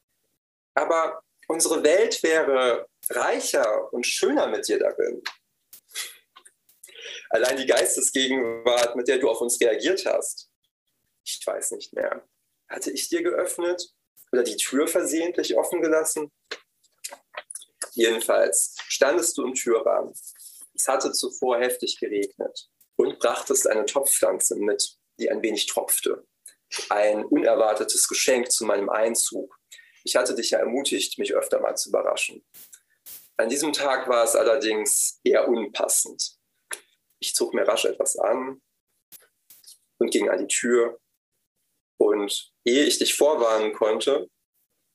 Aber 0.75 1.21
unsere 1.49 1.83
Welt 1.83 2.23
wäre 2.23 2.87
reicher 3.09 3.93
und 3.93 4.07
schöner 4.07 4.47
mit 4.47 4.69
dir 4.69 4.79
darin. 4.79 5.21
Allein 7.31 7.57
die 7.57 7.67
Geistesgegenwart, 7.67 8.95
mit 8.95 9.09
der 9.09 9.19
du 9.19 9.29
auf 9.29 9.41
uns 9.41 9.61
reagiert 9.61 10.07
hast. 10.07 10.50
Ich 11.39 11.47
weiß 11.47 11.73
nicht 11.73 11.93
mehr. 11.93 12.27
Hatte 12.69 12.91
ich 12.91 13.09
dir 13.09 13.23
geöffnet 13.23 13.93
oder 14.33 14.43
die 14.43 14.57
Tür 14.57 14.87
versehentlich 14.89 15.57
offen 15.57 15.81
gelassen? 15.81 16.31
Jedenfalls 17.93 18.77
standest 18.89 19.37
du 19.37 19.45
im 19.45 19.55
Türrahmen. 19.55 20.13
Es 20.75 20.89
hatte 20.89 21.13
zuvor 21.13 21.59
heftig 21.59 21.99
geregnet 21.99 22.69
und 22.97 23.19
brachtest 23.19 23.67
eine 23.67 23.85
Topfpflanze 23.85 24.57
mit, 24.57 24.97
die 25.19 25.31
ein 25.31 25.43
wenig 25.43 25.67
tropfte. 25.67 26.27
Ein 26.89 27.25
unerwartetes 27.25 28.09
Geschenk 28.09 28.51
zu 28.51 28.65
meinem 28.65 28.89
Einzug. 28.89 29.59
Ich 30.05 30.17
hatte 30.17 30.35
dich 30.35 30.51
ja 30.51 30.59
ermutigt, 30.59 31.19
mich 31.19 31.35
öfter 31.35 31.61
mal 31.61 31.77
zu 31.77 31.91
überraschen. 31.91 32.45
An 33.37 33.49
diesem 33.49 33.73
Tag 33.73 34.09
war 34.09 34.25
es 34.25 34.37
allerdings 34.37 35.21
eher 35.25 35.49
unpassend. 35.49 36.37
Ich 37.19 37.35
zog 37.35 37.55
mir 37.55 37.67
rasch 37.67 37.85
etwas 37.85 38.17
an 38.17 38.61
und 39.99 40.11
ging 40.11 40.29
an 40.29 40.39
die 40.39 40.47
Tür. 40.47 40.99
Und 42.01 42.51
ehe 42.65 42.85
ich 42.85 42.99
dich 42.99 43.15
vorwarnen 43.15 43.75
konnte, 43.75 44.31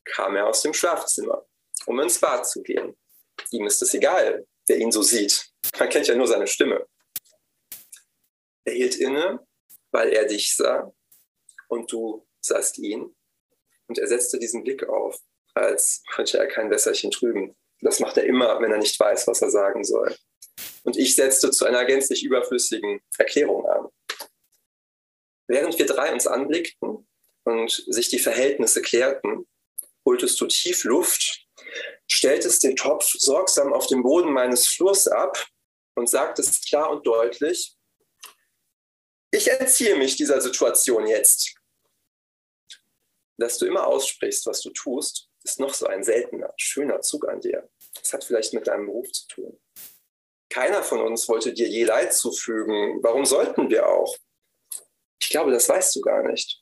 kam 0.06 0.36
er 0.36 0.48
aus 0.48 0.64
dem 0.64 0.74
Schlafzimmer, 0.74 1.46
um 1.86 2.00
ins 2.00 2.20
Bad 2.20 2.48
zu 2.48 2.64
gehen. 2.64 2.98
Ihm 3.52 3.68
ist 3.68 3.80
es 3.84 3.94
egal, 3.94 4.48
wer 4.66 4.78
ihn 4.78 4.92
so 4.92 5.04
sieht. 5.04 5.52
Man 5.78 5.90
kennt 5.90 6.08
ja 6.08 6.16
nur 6.16 6.26
seine 6.26 6.48
Stimme. 6.48 6.88
Er 8.64 8.74
hielt 8.74 8.96
inne, 8.96 9.46
weil 9.92 10.14
er 10.14 10.26
dich 10.26 10.56
sah 10.56 10.92
und 11.68 11.92
du 11.92 12.28
sahst 12.42 12.80
ihn. 12.80 13.16
Und 13.88 14.00
er 14.00 14.08
setzte 14.08 14.40
diesen 14.40 14.64
Blick 14.64 14.90
auf, 14.90 15.20
als 15.54 16.02
könnte 16.12 16.40
er 16.40 16.48
kein 16.48 16.72
Wässerchen 16.72 17.12
trüben. 17.12 17.56
Das 17.82 18.00
macht 18.00 18.18
er 18.18 18.24
immer, 18.24 18.60
wenn 18.62 18.72
er 18.72 18.80
nicht 18.80 19.00
weiß, 19.00 19.28
was 19.28 19.44
er 19.44 19.52
sagen 19.52 19.84
soll. 19.84 20.16
Und 20.84 20.98
ich 20.98 21.16
setzte 21.16 21.52
zu 21.52 21.66
einer 21.66 21.86
gänzlich 21.86 22.24
überflüssigen 22.24 23.00
Erklärung 23.20 23.68
an. 23.68 23.90
Während 25.48 25.78
wir 25.78 25.86
drei 25.86 26.12
uns 26.12 26.28
anblickten 26.28 27.08
und 27.44 27.72
sich 27.88 28.10
die 28.10 28.20
Verhältnisse 28.20 28.82
klärten, 28.82 29.48
holtest 30.06 30.40
du 30.42 30.48
tief 30.48 30.84
Luft, 30.84 31.48
stelltest 32.08 32.64
den 32.64 32.75
Topf 32.75 33.06
sorgsam 33.18 33.74
auf 33.74 33.88
dem 33.88 34.04
Boden 34.04 34.32
meines 34.32 34.68
Flurs 34.68 35.08
ab 35.08 35.46
und 35.96 36.10
sagtest 36.10 36.68
klar 36.68 36.90
und 36.90 37.06
deutlich, 37.06 37.75
ich 39.32 39.52
entziehe 39.52 39.96
mich 39.98 40.16
dieser 40.16 40.40
Situation 40.40 41.08
jetzt. 41.08 41.56
Dass 43.38 43.58
du 43.58 43.66
immer 43.66 43.86
aussprichst, 43.86 44.46
was 44.46 44.62
du 44.62 44.70
tust, 44.70 45.30
ist 45.44 45.60
noch 45.60 45.74
so 45.74 45.88
ein 45.88 46.04
seltener, 46.04 46.54
schöner 46.58 47.02
Zug 47.02 47.28
an 47.28 47.42
dir. 47.42 47.70
Das 47.96 48.14
hat 48.14 48.24
vielleicht 48.24 48.54
mit 48.54 48.68
deinem 48.68 48.86
Beruf 48.86 49.12
zu 49.12 49.28
tun. 49.28 49.62
Keiner 50.50 50.84
von 50.84 51.02
uns 51.02 51.28
wollte 51.28 51.54
dir 51.54 51.68
je 51.68 51.84
Leid 51.84 52.14
zufügen. 52.14 53.04
Warum 53.04 53.25
sollten 53.25 53.70
wir 53.70 53.88
auch? 53.88 54.16
Ich 55.20 55.30
glaube, 55.30 55.52
das 55.52 55.68
weißt 55.70 55.96
du 55.96 56.02
gar 56.02 56.24
nicht. 56.24 56.62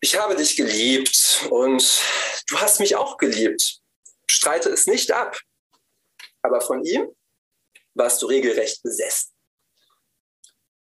Ich 0.00 0.16
habe 0.16 0.36
dich 0.36 0.56
geliebt 0.56 1.46
und 1.50 2.02
du 2.48 2.60
hast 2.60 2.78
mich 2.78 2.94
auch 2.94 3.16
geliebt. 3.16 3.80
Streite 4.30 4.70
es 4.70 4.86
nicht 4.86 5.10
ab. 5.10 5.38
Aber 6.42 6.60
von 6.60 6.84
ihm 6.84 7.14
warst 7.94 8.22
du 8.22 8.26
regelrecht 8.26 8.82
besessen. 8.82 9.32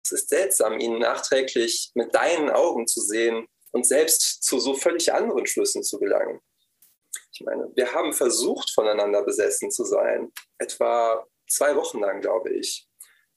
Es 0.04 0.12
ist 0.12 0.30
seltsam, 0.30 0.80
ihn 0.80 1.00
nachträglich 1.00 1.92
mit 1.94 2.16
deinen 2.16 2.50
Augen 2.50 2.88
zu 2.88 3.02
sehen 3.02 3.48
und 3.72 3.86
selbst 3.86 4.44
zu 4.44 4.60
so 4.60 4.76
völlig 4.76 5.14
anderen 5.14 5.46
Schlüssen 5.46 5.84
zu 5.84 6.00
gelangen. 6.00 6.42
Ich 7.34 7.42
meine, 7.42 7.72
wir 7.76 7.94
haben 7.94 8.14
versucht, 8.14 8.72
voneinander 8.72 9.24
besessen 9.24 9.72
zu 9.72 9.86
sein. 9.86 10.32
Etwa 10.58 11.26
zwei 11.50 11.76
Wochen 11.76 12.00
lang, 12.00 12.22
glaube 12.22 12.54
ich. 12.54 12.88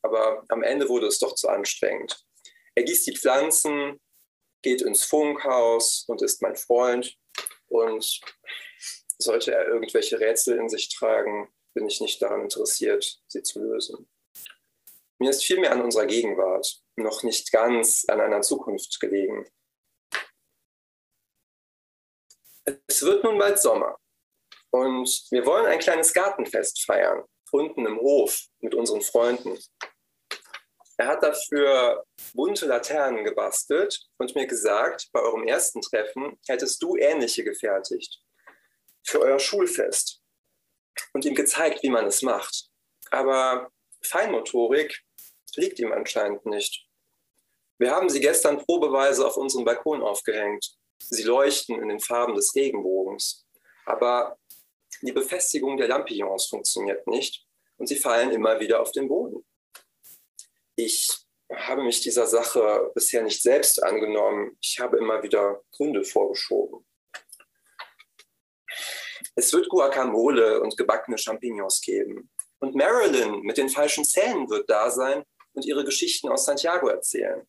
Aber 0.05 0.45
am 0.49 0.63
Ende 0.63 0.89
wurde 0.89 1.07
es 1.07 1.19
doch 1.19 1.35
zu 1.35 1.49
anstrengend. 1.49 2.25
Er 2.75 2.83
gießt 2.83 3.07
die 3.07 3.17
Pflanzen, 3.17 4.01
geht 4.63 4.83
ins 4.83 5.05
Funkhaus 5.05 6.05
und 6.09 6.23
ist 6.23 6.43
mein 6.43 6.57
Freund. 6.57 7.17
Und 7.69 8.21
sollte 9.19 9.55
er 9.55 9.67
irgendwelche 9.67 10.21
Rätsel 10.21 10.59
in 10.59 10.69
sich 10.69 10.95
tragen, 10.95 11.49
bin 11.75 11.87
ich 11.87 12.01
nicht 12.01 12.21
daran 12.21 12.43
interessiert, 12.43 13.21
sie 13.29 13.43
zu 13.43 13.61
lösen. 13.61 14.09
Mir 15.19 15.31
ist 15.31 15.45
vielmehr 15.45 15.73
an 15.73 15.83
unserer 15.83 16.07
Gegenwart, 16.07 16.83
noch 16.97 17.23
nicht 17.23 17.51
ganz 17.51 18.05
an 18.09 18.21
einer 18.21 18.43
Zukunft 18.43 19.01
gelegen. 19.01 19.49
Es 22.87 23.03
wird 23.03 23.25
nun 23.25 23.39
bald 23.39 23.59
Sommer 23.59 23.99
und 24.71 25.27
wir 25.31 25.47
wollen 25.47 25.67
ein 25.67 25.79
kleines 25.79 26.13
Gartenfest 26.13 26.85
feiern, 26.85 27.25
unten 27.53 27.87
im 27.87 27.99
Hof 27.99 28.47
mit 28.61 28.75
unseren 28.75 29.03
Freunden. 29.03 29.59
Er 30.97 31.07
hat 31.09 31.23
dafür 31.23 32.05
bunte 32.35 32.67
Laternen 32.67 33.25
gebastelt 33.25 34.07
und 34.19 34.35
mir 34.35 34.47
gesagt, 34.47 35.09
bei 35.13 35.21
eurem 35.21 35.47
ersten 35.47 35.81
Treffen 35.81 36.39
hättest 36.47 36.83
du 36.83 36.97
ähnliche 36.97 37.43
gefertigt 37.43 38.21
für 39.05 39.21
euer 39.21 39.39
Schulfest 39.39 40.21
und 41.13 41.25
ihm 41.25 41.35
gezeigt, 41.35 41.83
wie 41.83 41.91
man 41.91 42.07
es 42.07 42.23
macht. 42.23 42.69
Aber 43.11 43.71
Feinmotorik 44.03 45.03
liegt 45.57 45.79
ihm 45.79 45.93
anscheinend 45.93 46.47
nicht. 46.47 46.87
Wir 47.79 47.91
haben 47.91 48.09
sie 48.09 48.21
gestern 48.21 48.59
probeweise 48.59 49.27
auf 49.27 49.37
unserem 49.37 49.65
Balkon 49.65 50.03
aufgehängt. 50.03 50.77
Sie 51.01 51.25
leuchten 51.25 51.83
in 51.83 51.89
den 51.89 52.01
Farben 52.01 52.35
des 52.35 52.55
Regenbogens. 52.55 53.45
Aber 53.85 54.39
die 55.03 55.13
Befestigung 55.13 55.77
der 55.77 55.89
Lampions 55.89 56.47
funktioniert 56.47 57.07
nicht 57.07 57.45
und 57.77 57.89
sie 57.89 57.97
fallen 57.97 58.31
immer 58.31 58.61
wieder 58.61 58.81
auf 58.81 58.93
den 58.93 59.09
Boden. 59.09 59.45
Ich 60.77 61.25
habe 61.53 61.85
mich 61.85 62.01
dieser 62.01 62.27
Sache 62.27 62.91
bisher 62.95 63.23
nicht 63.23 63.43
selbst 63.43 63.83
angenommen. 63.83 64.57
Ich 64.61 64.79
habe 64.81 64.99
immer 64.99 65.23
wieder 65.23 65.63
Gründe 65.73 66.05
vorgeschoben. 66.05 66.85
Es 69.37 69.53
wird 69.53 69.69
Guacamole 69.69 70.61
und 70.61 70.77
gebackene 70.77 71.19
Champignons 71.19 71.81
geben. 71.81 72.31
Und 72.59 72.75
Marilyn 72.75 73.41
mit 73.41 73.59
den 73.59 73.69
falschen 73.69 74.05
Zähnen 74.05 74.49
wird 74.49 74.71
da 74.71 74.91
sein 74.91 75.25
und 75.53 75.65
ihre 75.65 75.85
Geschichten 75.85 76.29
aus 76.29 76.45
Santiago 76.45 76.89
erzählen. 76.89 77.47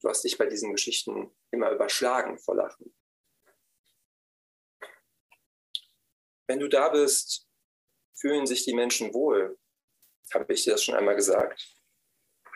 Du 0.00 0.08
hast 0.08 0.22
dich 0.24 0.36
bei 0.36 0.46
diesen 0.46 0.72
Geschichten 0.72 1.34
immer 1.50 1.70
überschlagen 1.70 2.38
vor 2.38 2.56
Lachen. 2.56 2.94
Wenn 6.46 6.60
du 6.60 6.68
da 6.68 6.88
bist, 6.88 7.48
fühlen 8.18 8.46
sich 8.46 8.64
die 8.64 8.74
Menschen 8.74 9.14
wohl, 9.14 9.58
habe 10.34 10.52
ich 10.52 10.64
dir 10.64 10.72
das 10.72 10.84
schon 10.84 10.94
einmal 10.94 11.16
gesagt. 11.16 11.81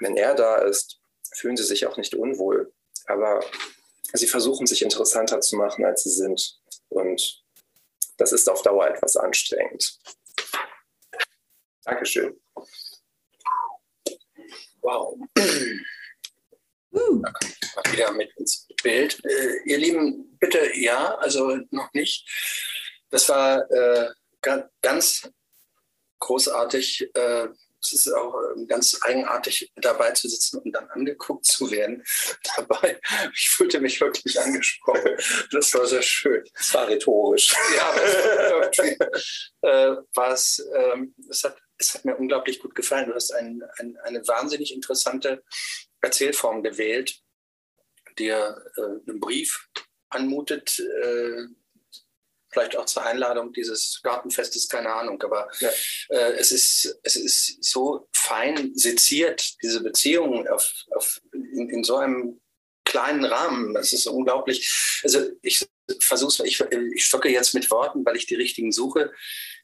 Wenn 0.01 0.17
er 0.17 0.35
da 0.35 0.59
ist, 0.59 1.01
fühlen 1.33 1.57
sie 1.57 1.65
sich 1.65 1.87
auch 1.87 1.97
nicht 1.97 2.15
unwohl, 2.15 2.73
aber 3.07 3.45
sie 4.13 4.27
versuchen 4.27 4.67
sich 4.67 4.83
interessanter 4.83 5.41
zu 5.41 5.57
machen, 5.57 5.85
als 5.85 6.03
sie 6.03 6.11
sind. 6.11 6.61
Und 6.89 7.45
das 8.17 8.33
ist 8.33 8.49
auf 8.49 8.63
Dauer 8.63 8.89
etwas 8.89 9.17
anstrengend. 9.17 9.99
Dankeschön. 11.85 12.41
Wow. 14.81 15.19
Da 16.91 17.33
kommt 17.33 17.93
wieder 17.93 18.13
mit 18.13 18.31
ins 18.37 18.67
Bild. 18.83 19.23
Äh, 19.25 19.59
ihr 19.65 19.79
Lieben, 19.79 20.37
bitte 20.39 20.77
ja, 20.79 21.15
also 21.17 21.59
noch 21.71 21.93
nicht. 21.93 22.27
Das 23.11 23.29
war 23.29 23.71
äh, 23.71 24.11
ganz 24.81 25.29
großartig. 26.21 27.11
Äh, 27.15 27.49
es 27.93 28.07
ist 28.07 28.13
auch 28.13 28.35
ähm, 28.55 28.67
ganz 28.67 28.99
eigenartig, 29.03 29.71
dabei 29.77 30.13
zu 30.13 30.29
sitzen 30.29 30.59
und 30.59 30.73
dann 30.73 30.89
angeguckt 30.91 31.45
zu 31.45 31.71
werden. 31.71 32.05
Dabei, 32.57 33.01
ich 33.33 33.49
fühlte 33.49 33.81
mich 33.81 34.01
wirklich 34.01 34.41
angesprochen. 34.41 35.17
Das 35.53 35.73
war 35.75 35.87
sehr 35.87 36.03
schön. 36.03 36.45
Es 36.55 36.75
war 36.75 36.89
rhetorisch. 36.89 37.55
Ja, 37.77 37.95
irgendwie, 38.63 38.97
äh, 39.63 39.97
was, 40.15 40.65
ähm, 40.75 41.15
es, 41.29 41.45
hat, 41.45 41.57
es 41.79 41.95
hat 41.95 42.05
mir 42.05 42.17
unglaublich 42.17 42.61
gut 42.61 42.75
gefallen. 42.75 43.09
Du 43.09 43.15
hast 43.15 43.33
ein, 43.33 43.63
ein, 43.79 43.97
eine 44.05 44.27
wahnsinnig 44.27 44.75
interessante 44.75 45.43
Erzählform 46.01 46.63
gewählt, 46.63 47.21
der 48.19 48.63
äh, 48.77 49.11
einen 49.11 49.21
Brief 49.21 49.69
anmutet, 50.09 50.79
äh, 50.79 51.47
vielleicht 52.57 52.77
auch 52.77 52.87
zur 52.87 53.05
Einladung 53.05 53.53
dieses 53.53 54.01
Gartenfestes, 54.03 54.69
keine 54.69 54.91
Ahnung. 54.91 55.23
Aber 55.23 55.49
ja. 55.61 55.69
äh, 56.09 56.33
es, 56.39 56.53
ist, 56.53 56.99
es 57.03 57.17
ist 57.17 57.63
so 57.63 58.09
fein 58.13 58.73
seziert, 58.75 59.63
diese 59.63 59.83
Beziehung 59.83 60.49
auf, 60.49 60.73
auf, 60.95 61.21
in, 61.33 61.69
in 61.69 61.85
so 61.85 61.97
einem 61.97 62.41
kleinen 62.85 63.25
Rahmen. 63.25 63.75
Das 63.75 63.93
ist 63.93 64.07
unglaublich. 64.07 65.01
Also 65.05 65.27
ich 65.43 65.67
versuche 66.01 66.47
ich, 66.47 66.61
ich 66.95 67.05
stocke 67.05 67.29
jetzt 67.29 67.53
mit 67.53 67.71
Worten, 67.71 68.05
weil 68.07 68.17
ich 68.17 68.27
die 68.27 68.37
richtigen 68.37 68.73
suche. 68.73 69.13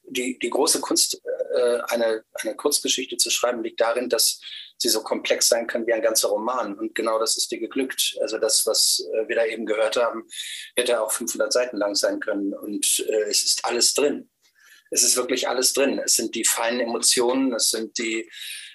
Die, 0.05 0.39
die 0.39 0.51
große 0.51 0.81
Kunst, 0.81 1.23
äh, 1.55 1.79
eine, 1.89 2.25
eine 2.35 2.57
Kurzgeschichte 2.57 3.17
zu 3.17 3.31
schreiben, 3.31 3.63
liegt 3.63 3.81
darin, 3.81 4.11
dass 4.11 4.41
sie 4.83 4.89
so 4.89 5.03
komplex 5.03 5.49
sein 5.49 5.67
können 5.67 5.87
wie 5.87 5.93
ein 5.93 6.03
ganzer 6.03 6.29
Roman. 6.29 6.79
Und 6.79 6.95
genau 6.95 7.19
das 7.19 7.37
ist 7.37 7.51
dir 7.51 7.61
geglückt. 7.61 8.17
Also 8.21 8.39
das, 8.39 8.67
was 8.67 9.03
äh, 9.15 9.29
wir 9.29 9.37
da 9.37 9.47
eben 9.47 9.65
gehört 9.65 9.97
haben, 9.97 10.27
hätte 10.77 11.01
auch 11.01 11.13
500 11.13 11.53
Seiten 11.53 11.77
lang 11.77 11.95
sein 11.95 12.21
können. 12.21 12.53
Und 12.53 13.05
äh, 13.09 13.31
es 13.31 13.45
ist 13.45 13.65
alles 13.65 13.95
drin. 13.95 14.29
Es 14.91 15.03
ist 15.03 15.17
wirklich 15.17 15.49
alles 15.49 15.73
drin. 15.73 16.01
Es 16.05 16.17
sind 16.17 16.35
die 16.35 16.45
feinen 16.45 16.81
Emotionen, 16.81 17.55
es 17.55 17.71
sind 17.71 17.97
die, 17.97 18.29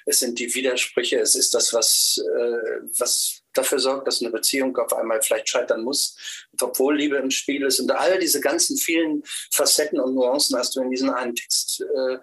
es 0.05 0.19
sind 0.19 0.39
die 0.39 0.55
Widersprüche, 0.55 1.19
es 1.19 1.35
ist 1.35 1.53
das, 1.53 1.73
was, 1.73 2.17
äh, 2.17 2.87
was 2.97 3.41
dafür 3.53 3.79
sorgt, 3.79 4.07
dass 4.07 4.21
eine 4.21 4.31
Beziehung 4.31 4.75
auf 4.77 4.93
einmal 4.93 5.21
vielleicht 5.21 5.49
scheitern 5.49 5.83
muss, 5.83 6.47
obwohl 6.61 6.97
Liebe 6.97 7.17
im 7.17 7.31
Spiel 7.31 7.63
ist. 7.63 7.81
Und 7.81 7.91
all 7.91 8.17
diese 8.17 8.39
ganzen 8.39 8.77
vielen 8.77 9.21
Facetten 9.51 9.99
und 9.99 10.15
Nuancen 10.15 10.57
hast 10.57 10.75
du 10.75 10.81
in 10.81 10.89
diesen 10.89 11.09
einen 11.09 11.35
Text 11.35 11.81
äh, 11.81 12.17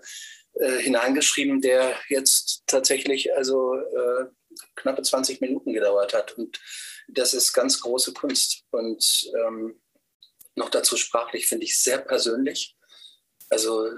äh, 0.54 0.78
hineingeschrieben, 0.78 1.60
der 1.60 1.96
jetzt 2.08 2.62
tatsächlich 2.66 3.34
also 3.34 3.74
äh, 3.74 4.26
knappe 4.76 5.02
20 5.02 5.40
Minuten 5.40 5.72
gedauert 5.72 6.14
hat. 6.14 6.38
Und 6.38 6.60
das 7.08 7.34
ist 7.34 7.52
ganz 7.52 7.80
große 7.80 8.12
Kunst. 8.12 8.64
Und 8.70 9.30
ähm, 9.46 9.80
noch 10.54 10.70
dazu 10.70 10.96
sprachlich 10.96 11.46
finde 11.46 11.64
ich 11.64 11.78
sehr 11.78 11.98
persönlich. 11.98 12.76
Also 13.50 13.88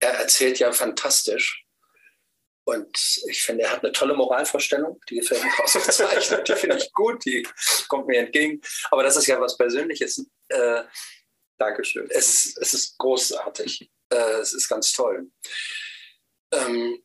er 0.00 0.14
erzählt 0.14 0.58
ja 0.58 0.72
fantastisch. 0.72 1.64
Und 2.64 3.22
ich 3.28 3.42
finde, 3.42 3.64
er 3.64 3.72
hat 3.72 3.82
eine 3.82 3.92
tolle 3.92 4.14
Moralvorstellung, 4.14 5.00
die 5.08 5.20
gefällt 5.20 5.42
mir 5.42 5.64
ausgezeichnet, 5.64 6.46
die 6.48 6.54
finde 6.54 6.76
ich 6.76 6.92
gut, 6.92 7.24
die 7.24 7.46
kommt 7.88 8.08
mir 8.08 8.18
entgegen. 8.18 8.60
Aber 8.90 9.02
das 9.02 9.16
ist 9.16 9.26
ja 9.26 9.40
was 9.40 9.56
Persönliches. 9.56 10.26
Äh, 10.48 10.84
Dankeschön. 11.56 12.08
Es, 12.10 12.56
es 12.60 12.74
ist 12.74 12.98
großartig. 12.98 13.90
Äh, 14.10 14.40
es 14.40 14.52
ist 14.52 14.68
ganz 14.68 14.92
toll. 14.92 15.30
Ähm, 16.52 17.02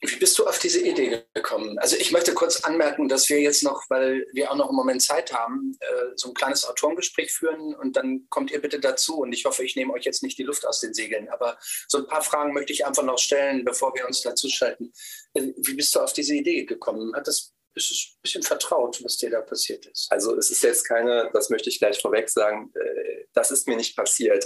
wie 0.00 0.16
bist 0.16 0.38
du 0.38 0.46
auf 0.46 0.60
diese 0.60 0.80
Idee 0.80 1.24
gekommen? 1.34 1.76
Also 1.80 1.96
ich 1.96 2.12
möchte 2.12 2.32
kurz 2.32 2.60
anmerken, 2.60 3.08
dass 3.08 3.28
wir 3.28 3.40
jetzt 3.40 3.64
noch, 3.64 3.82
weil 3.88 4.26
wir 4.32 4.50
auch 4.50 4.54
noch 4.54 4.68
einen 4.68 4.76
Moment 4.76 5.02
Zeit 5.02 5.32
haben, 5.32 5.76
äh, 5.80 6.12
so 6.14 6.28
ein 6.28 6.34
kleines 6.34 6.64
Autorengespräch 6.64 7.32
führen 7.32 7.74
und 7.74 7.96
dann 7.96 8.26
kommt 8.28 8.52
ihr 8.52 8.60
bitte 8.60 8.78
dazu 8.78 9.18
und 9.18 9.32
ich 9.32 9.44
hoffe, 9.44 9.64
ich 9.64 9.74
nehme 9.74 9.92
euch 9.92 10.04
jetzt 10.04 10.22
nicht 10.22 10.38
die 10.38 10.44
Luft 10.44 10.64
aus 10.66 10.80
den 10.80 10.94
Segeln, 10.94 11.28
aber 11.30 11.58
so 11.88 11.98
ein 11.98 12.06
paar 12.06 12.22
Fragen 12.22 12.52
möchte 12.52 12.72
ich 12.72 12.86
einfach 12.86 13.02
noch 13.02 13.18
stellen, 13.18 13.64
bevor 13.64 13.92
wir 13.94 14.06
uns 14.06 14.22
dazu 14.22 14.48
schalten. 14.48 14.92
Äh, 15.34 15.52
wie 15.56 15.74
bist 15.74 15.92
du 15.96 16.00
auf 16.00 16.12
diese 16.12 16.34
Idee 16.34 16.64
gekommen? 16.64 17.12
Hat 17.16 17.26
das 17.26 17.54
ist 17.74 17.90
es 17.90 18.14
ein 18.14 18.22
bisschen 18.22 18.42
vertraut, 18.42 19.02
was 19.04 19.16
dir 19.16 19.30
da 19.30 19.40
passiert 19.40 19.86
ist. 19.86 20.10
Also 20.10 20.36
es 20.36 20.50
ist 20.50 20.62
jetzt 20.62 20.84
keine, 20.84 21.30
das 21.32 21.50
möchte 21.50 21.68
ich 21.68 21.78
gleich 21.78 22.00
vorweg 22.00 22.28
sagen, 22.28 22.72
äh, 22.74 23.24
das 23.34 23.50
ist 23.50 23.68
mir 23.68 23.76
nicht 23.76 23.96
passiert. 23.96 24.44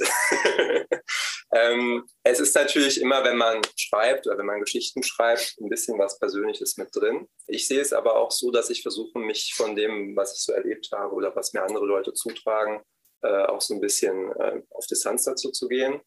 ähm, 1.55 2.05
es 2.23 2.41
ist 2.41 2.55
natürlich 2.55 3.01
immer, 3.01 3.25
wenn 3.25 3.37
man 3.37 3.63
schreibt 3.77 4.27
oder 4.27 4.39
wenn 4.39 4.47
man 4.47 4.61
Geschichten 4.61 5.03
schreibt, 5.03 5.57
ein 5.61 5.69
bisschen 5.69 5.99
was 5.99 6.19
Persönliches 6.19 6.77
mit 6.77 6.89
drin. 6.95 7.29
Ich 7.47 7.67
sehe 7.67 7.81
es 7.81 7.93
aber 7.93 8.17
auch 8.17 8.31
so, 8.31 8.51
dass 8.51 8.71
ich 8.71 8.83
versuche, 8.83 9.19
mich 9.19 9.55
von 9.57 9.77
dem, 9.77 10.15
was 10.17 10.35
ich 10.35 10.45
so 10.45 10.53
erlebt 10.53 10.91
habe 10.93 11.15
oder 11.15 11.35
was 11.35 11.53
mir 11.53 11.63
andere 11.63 11.87
Leute 11.87 12.13
zutragen, 12.13 12.83
äh, 13.23 13.45
auch 13.45 13.61
so 13.61 13.75
ein 13.75 13.81
bisschen 13.81 14.33
äh, 14.33 14.63
auf 14.71 14.87
Distanz 14.87 15.25
dazu 15.25 15.51
zu 15.51 15.69
gehen. 15.69 16.01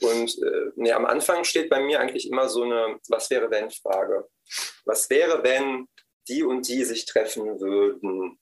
Und 0.00 0.36
äh, 0.42 0.70
nee, 0.76 0.92
am 0.92 1.06
Anfang 1.06 1.44
steht 1.44 1.70
bei 1.70 1.80
mir 1.80 2.00
eigentlich 2.00 2.28
immer 2.28 2.48
so 2.48 2.62
eine 2.62 2.98
Was 3.08 3.30
wäre 3.30 3.50
wenn 3.50 3.70
Frage. 3.70 4.28
Was 4.84 5.08
wäre, 5.10 5.44
wenn 5.44 5.86
die 6.28 6.42
und 6.42 6.68
die 6.68 6.84
sich 6.84 7.06
treffen 7.06 7.60
würden. 7.60 8.38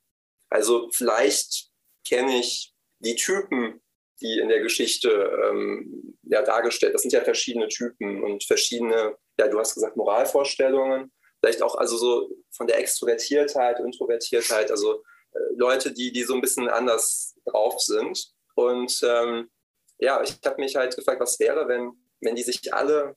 Also 0.49 0.89
vielleicht 0.93 1.71
kenne 2.07 2.39
ich 2.39 2.75
die 2.99 3.15
Typen, 3.15 3.81
die 4.21 4.39
in 4.39 4.49
der 4.49 4.61
Geschichte 4.61 5.11
ähm, 5.45 6.19
ja, 6.23 6.43
dargestellt, 6.43 6.95
das 6.95 7.03
sind 7.03 7.13
ja 7.13 7.23
verschiedene 7.23 7.69
Typen 7.69 8.23
und 8.23 8.45
verschiedene, 8.45 9.17
ja, 9.39 9.49
du 9.49 9.59
hast 9.59 9.75
gesagt, 9.75 9.97
Moralvorstellungen, 9.97 11.11
vielleicht 11.41 11.63
auch 11.63 11.77
also 11.77 11.97
so 11.97 12.31
von 12.51 12.67
der 12.67 12.79
Extrovertiertheit, 12.79 13.81
Introvertiertheit, 13.81 14.71
also 14.71 15.03
äh, 15.33 15.39
Leute, 15.57 15.93
die, 15.93 16.13
die 16.13 16.23
so 16.23 16.35
ein 16.35 16.43
bisschen 16.43 16.69
anders 16.69 17.35
drauf 17.47 17.81
sind. 17.81 18.33
Und 18.55 19.01
ähm, 19.03 19.51
ja, 19.99 20.23
ich 20.23 20.39
habe 20.45 20.61
mich 20.61 20.77
halt 20.77 20.97
gefragt, 20.97 21.21
was 21.21 21.41
wäre, 21.41 21.67
wenn, 21.69 21.93
wenn 22.21 22.35
die 22.35 22.43
sich 22.43 22.73
alle 22.75 23.17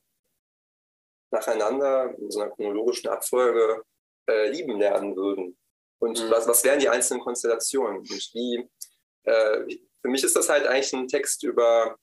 nacheinander 1.30 2.14
in 2.18 2.30
so 2.30 2.40
einer 2.40 2.50
chronologischen 2.50 3.08
Abfolge 3.10 3.82
äh, 4.26 4.50
lieben 4.50 4.78
lernen 4.78 5.16
würden. 5.16 5.56
Und 5.98 6.22
mhm. 6.22 6.30
was, 6.30 6.46
was 6.46 6.64
wären 6.64 6.80
die 6.80 6.88
einzelnen 6.88 7.22
Konstellationen? 7.22 7.98
Und 7.98 8.10
wie, 8.10 8.68
äh, 9.24 9.78
für 10.02 10.08
mich 10.08 10.24
ist 10.24 10.36
das 10.36 10.48
halt 10.48 10.66
eigentlich 10.66 10.92
ein 10.92 11.08
Text 11.08 11.42
über 11.44 11.96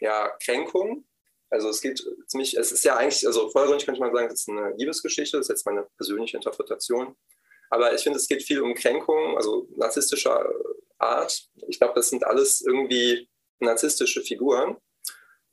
ja, 0.00 0.30
Kränkung. 0.44 1.06
Also 1.50 1.68
es 1.68 1.80
geht 1.80 2.04
ziemlich, 2.26 2.56
es 2.56 2.72
ist 2.72 2.84
ja 2.84 2.96
eigentlich, 2.96 3.26
also 3.26 3.50
vordergründig 3.50 3.86
könnte 3.86 4.00
man 4.00 4.12
sagen, 4.12 4.26
es 4.26 4.40
ist 4.40 4.48
eine 4.48 4.74
Liebesgeschichte, 4.76 5.36
das 5.36 5.46
ist 5.46 5.50
jetzt 5.50 5.66
meine 5.66 5.86
persönliche 5.96 6.36
Interpretation. 6.36 7.16
Aber 7.70 7.94
ich 7.94 8.02
finde, 8.02 8.18
es 8.18 8.28
geht 8.28 8.42
viel 8.42 8.60
um 8.60 8.74
Kränkung, 8.74 9.36
also 9.36 9.68
narzisstischer 9.76 10.48
Art. 10.98 11.48
Ich 11.68 11.78
glaube, 11.78 11.94
das 11.94 12.10
sind 12.10 12.24
alles 12.24 12.62
irgendwie 12.62 13.28
narzisstische 13.60 14.22
Figuren. 14.22 14.76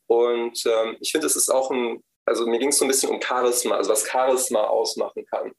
Und 0.08 0.63
ähm, 0.65 0.97
ich 0.99 1.12
finde, 1.12 1.28
es 1.28 1.36
ist 1.36 1.49
auch 1.49 1.71
ein 1.71 2.04
also 2.25 2.45
mir 2.45 2.59
ging 2.59 2.69
es 2.69 2.77
so 2.77 2.86
ein 2.86 2.88
bisschen 2.88 3.09
um 3.09 3.21
Charisma, 3.21 3.75
also 3.77 3.91
was 3.91 4.07
Charisma 4.07 4.63
ausmachen 4.65 5.25
kann. 5.25 5.53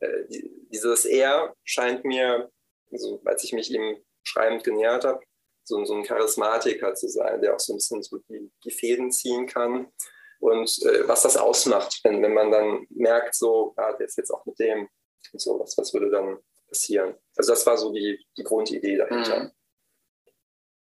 Äh, 0.00 0.24
dieses 0.72 1.04
Er 1.04 1.54
scheint 1.64 2.04
mir, 2.04 2.50
also 2.90 3.20
als 3.24 3.44
ich 3.44 3.52
mich 3.52 3.70
ihm 3.70 4.02
schreibend 4.24 4.64
genähert 4.64 5.04
habe, 5.04 5.20
so, 5.64 5.84
so, 5.84 5.94
ein 5.94 6.02
Charismatiker 6.02 6.94
zu 6.94 7.08
sein, 7.08 7.40
der 7.40 7.54
auch 7.54 7.60
so 7.60 7.72
ein 7.72 7.76
bisschen 7.76 8.02
so 8.02 8.18
die, 8.28 8.50
die 8.64 8.70
Fäden 8.70 9.12
ziehen 9.12 9.46
kann. 9.46 9.92
Und 10.40 10.82
äh, 10.82 11.06
was 11.06 11.22
das 11.22 11.36
ausmacht, 11.36 12.00
wenn, 12.02 12.20
wenn 12.20 12.34
man 12.34 12.50
dann 12.50 12.86
merkt, 12.90 13.36
so, 13.36 13.74
ah, 13.76 13.92
der 13.92 14.06
ist 14.06 14.18
jetzt 14.18 14.32
auch 14.32 14.44
mit 14.44 14.58
dem 14.58 14.88
und 15.32 15.40
so, 15.40 15.58
was, 15.60 15.78
was 15.78 15.94
würde 15.94 16.10
dann 16.10 16.38
passieren? 16.66 17.14
Also 17.36 17.52
das 17.52 17.64
war 17.64 17.78
so 17.78 17.92
die, 17.92 18.18
die 18.36 18.42
Grundidee 18.42 18.96
dahinter. 18.96 19.44
Mhm. 19.44 19.50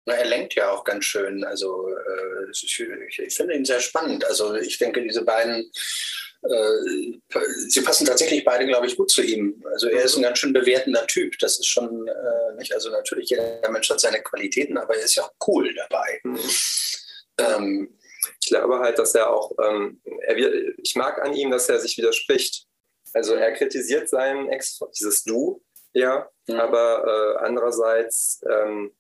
Na, 0.06 0.14
er 0.14 0.26
lenkt 0.26 0.56
ja 0.56 0.72
auch 0.72 0.84
ganz 0.84 1.06
schön. 1.06 1.44
Also 1.44 1.88
äh, 1.90 2.52
ich, 2.52 2.80
ich, 3.20 3.36
finde 3.36 3.54
ihn 3.54 3.66
sehr 3.66 3.80
spannend. 3.80 4.26
Also 4.26 4.56
ich 4.56 4.80
denke, 4.80 5.04
diese 5.04 5.24
beiden, 5.24 5.72
äh, 6.44 7.40
sie 7.68 7.82
passen 7.82 8.08
tatsächlich 8.08 8.44
beide, 8.44 8.66
glaube 8.66 8.88
ich, 8.88 8.98
gut 8.98 9.12
zu 9.12 9.22
ihm. 9.22 9.64
Also 9.72 9.88
er 9.88 10.04
ist 10.04 10.16
ein 10.16 10.24
ganz 10.24 10.40
schön 10.40 10.54
bewertender 10.54 11.06
Typ. 11.06 11.38
Das 11.40 11.60
ist 11.60 11.68
schon 11.68 12.08
äh, 12.08 12.56
nicht. 12.58 12.74
Also 12.74 12.90
natürlich 12.90 13.30
jeder 13.30 13.70
Mensch 13.70 13.90
hat 13.90 14.00
seine 14.00 14.24
Qualitäten, 14.24 14.78
aber 14.78 14.96
er 14.96 15.06
ist 15.06 15.16
ja 15.16 15.24
auch 15.24 15.34
cool 15.48 15.72
dabei. 15.76 16.20
Mhm. 16.24 16.40
Ähm, 17.38 17.98
ich 18.40 18.48
glaube 18.48 18.80
halt, 18.80 18.98
dass 18.98 19.14
er 19.14 19.30
auch, 19.30 19.52
ähm, 19.64 20.02
er, 20.22 20.36
ich 20.78 20.96
mag 20.96 21.22
an 21.22 21.34
ihm, 21.34 21.52
dass 21.52 21.70
er 21.70 21.80
sich 21.80 21.98
widerspricht. 21.98 22.66
Also 23.14 23.36
er 23.36 23.52
kritisiert 23.54 24.10
seinen 24.10 24.50
Ex, 24.50 24.80
dieses 24.98 25.24
Du, 25.24 25.64
ja, 25.94 26.30
mhm. 26.48 26.56
aber 26.56 27.38
äh, 27.38 27.46
andererseits 27.46 28.42
ähm, 28.50 28.96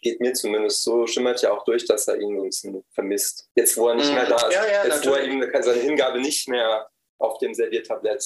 geht 0.00 0.20
mir 0.20 0.32
zumindest 0.32 0.82
so, 0.82 1.06
schimmert 1.06 1.42
ja 1.42 1.52
auch 1.52 1.64
durch, 1.64 1.84
dass 1.86 2.08
er 2.08 2.20
ihn 2.20 2.36
so 2.36 2.42
ein 2.42 2.48
bisschen 2.48 2.84
vermisst. 2.92 3.48
Jetzt, 3.54 3.76
wo 3.76 3.88
er 3.88 3.94
nicht 3.94 4.12
mehr 4.12 4.24
mhm. 4.24 4.30
da 4.30 4.48
ist, 4.48 4.54
ja, 4.54 4.66
ja, 4.66 4.84
jetzt, 4.86 5.06
wo 5.06 5.14
er 5.14 5.24
ihm 5.24 5.44
seine 5.60 5.80
Hingabe 5.80 6.20
nicht 6.20 6.48
mehr 6.48 6.88
auf 7.18 7.38
dem 7.38 7.54
Serviertablett 7.54 8.24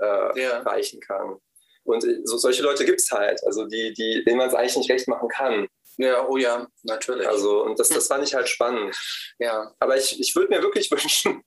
äh, 0.00 0.40
ja. 0.40 0.58
reichen 0.60 1.00
kann. 1.00 1.38
Und 1.84 2.04
äh, 2.04 2.20
so, 2.24 2.36
solche 2.36 2.62
Leute 2.62 2.84
gibt 2.84 3.00
es 3.00 3.10
halt, 3.10 3.40
also 3.44 3.66
die, 3.66 3.92
die, 3.92 4.24
denen 4.24 4.38
man 4.38 4.48
es 4.48 4.54
eigentlich 4.54 4.76
nicht 4.76 4.90
recht 4.90 5.08
machen 5.08 5.28
kann. 5.28 5.68
Ja, 5.98 6.28
oh 6.28 6.36
ja, 6.36 6.66
natürlich. 6.82 7.26
Also, 7.26 7.64
und 7.64 7.78
das, 7.78 7.88
das 7.88 8.06
fand 8.06 8.22
ich 8.22 8.34
halt 8.34 8.48
spannend. 8.48 8.94
Ja. 9.38 9.74
Aber 9.78 9.96
ich, 9.96 10.20
ich 10.20 10.34
würde 10.36 10.54
mir 10.54 10.62
wirklich 10.62 10.90
wünschen, 10.90 11.42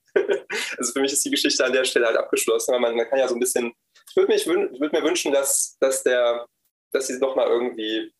also 0.76 0.92
für 0.92 1.00
mich 1.00 1.12
ist 1.12 1.24
die 1.24 1.30
Geschichte 1.30 1.64
an 1.64 1.72
der 1.72 1.84
Stelle 1.84 2.06
halt 2.06 2.16
abgeschlossen, 2.16 2.72
aber 2.72 2.80
man, 2.80 2.96
man 2.96 3.08
kann 3.08 3.18
ja 3.18 3.28
so 3.28 3.34
ein 3.34 3.40
bisschen, 3.40 3.72
ich 4.08 4.46
würde 4.46 4.72
würd 4.80 4.92
mir 4.92 5.04
wünschen, 5.04 5.32
dass, 5.32 5.76
dass 5.78 6.02
der, 6.02 6.46
dass 6.92 7.06
sie 7.06 7.18
nochmal 7.18 7.48
irgendwie 7.48 8.12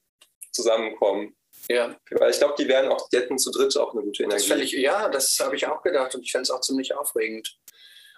zusammenkommen. 0.53 1.37
Ja. 1.69 1.95
Weil 2.11 2.31
ich 2.31 2.39
glaube, 2.39 2.55
die 2.59 2.69
werden 2.69 2.91
auch, 2.91 3.09
die 3.09 3.19
hätten 3.19 3.39
zu 3.39 3.51
dritt 3.51 3.77
auch 3.77 3.93
eine 3.93 4.03
gute 4.03 4.23
Energie. 4.23 4.49
Das 4.49 4.59
ich, 4.59 4.73
ja, 4.73 5.09
das 5.09 5.39
habe 5.41 5.57
ich 5.57 5.67
auch 5.67 5.83
gedacht 5.83 6.15
und 6.15 6.23
ich 6.23 6.33
fände 6.33 6.45
es 6.45 6.51
auch 6.51 6.61
ziemlich 6.61 6.95
aufregend. 6.95 7.57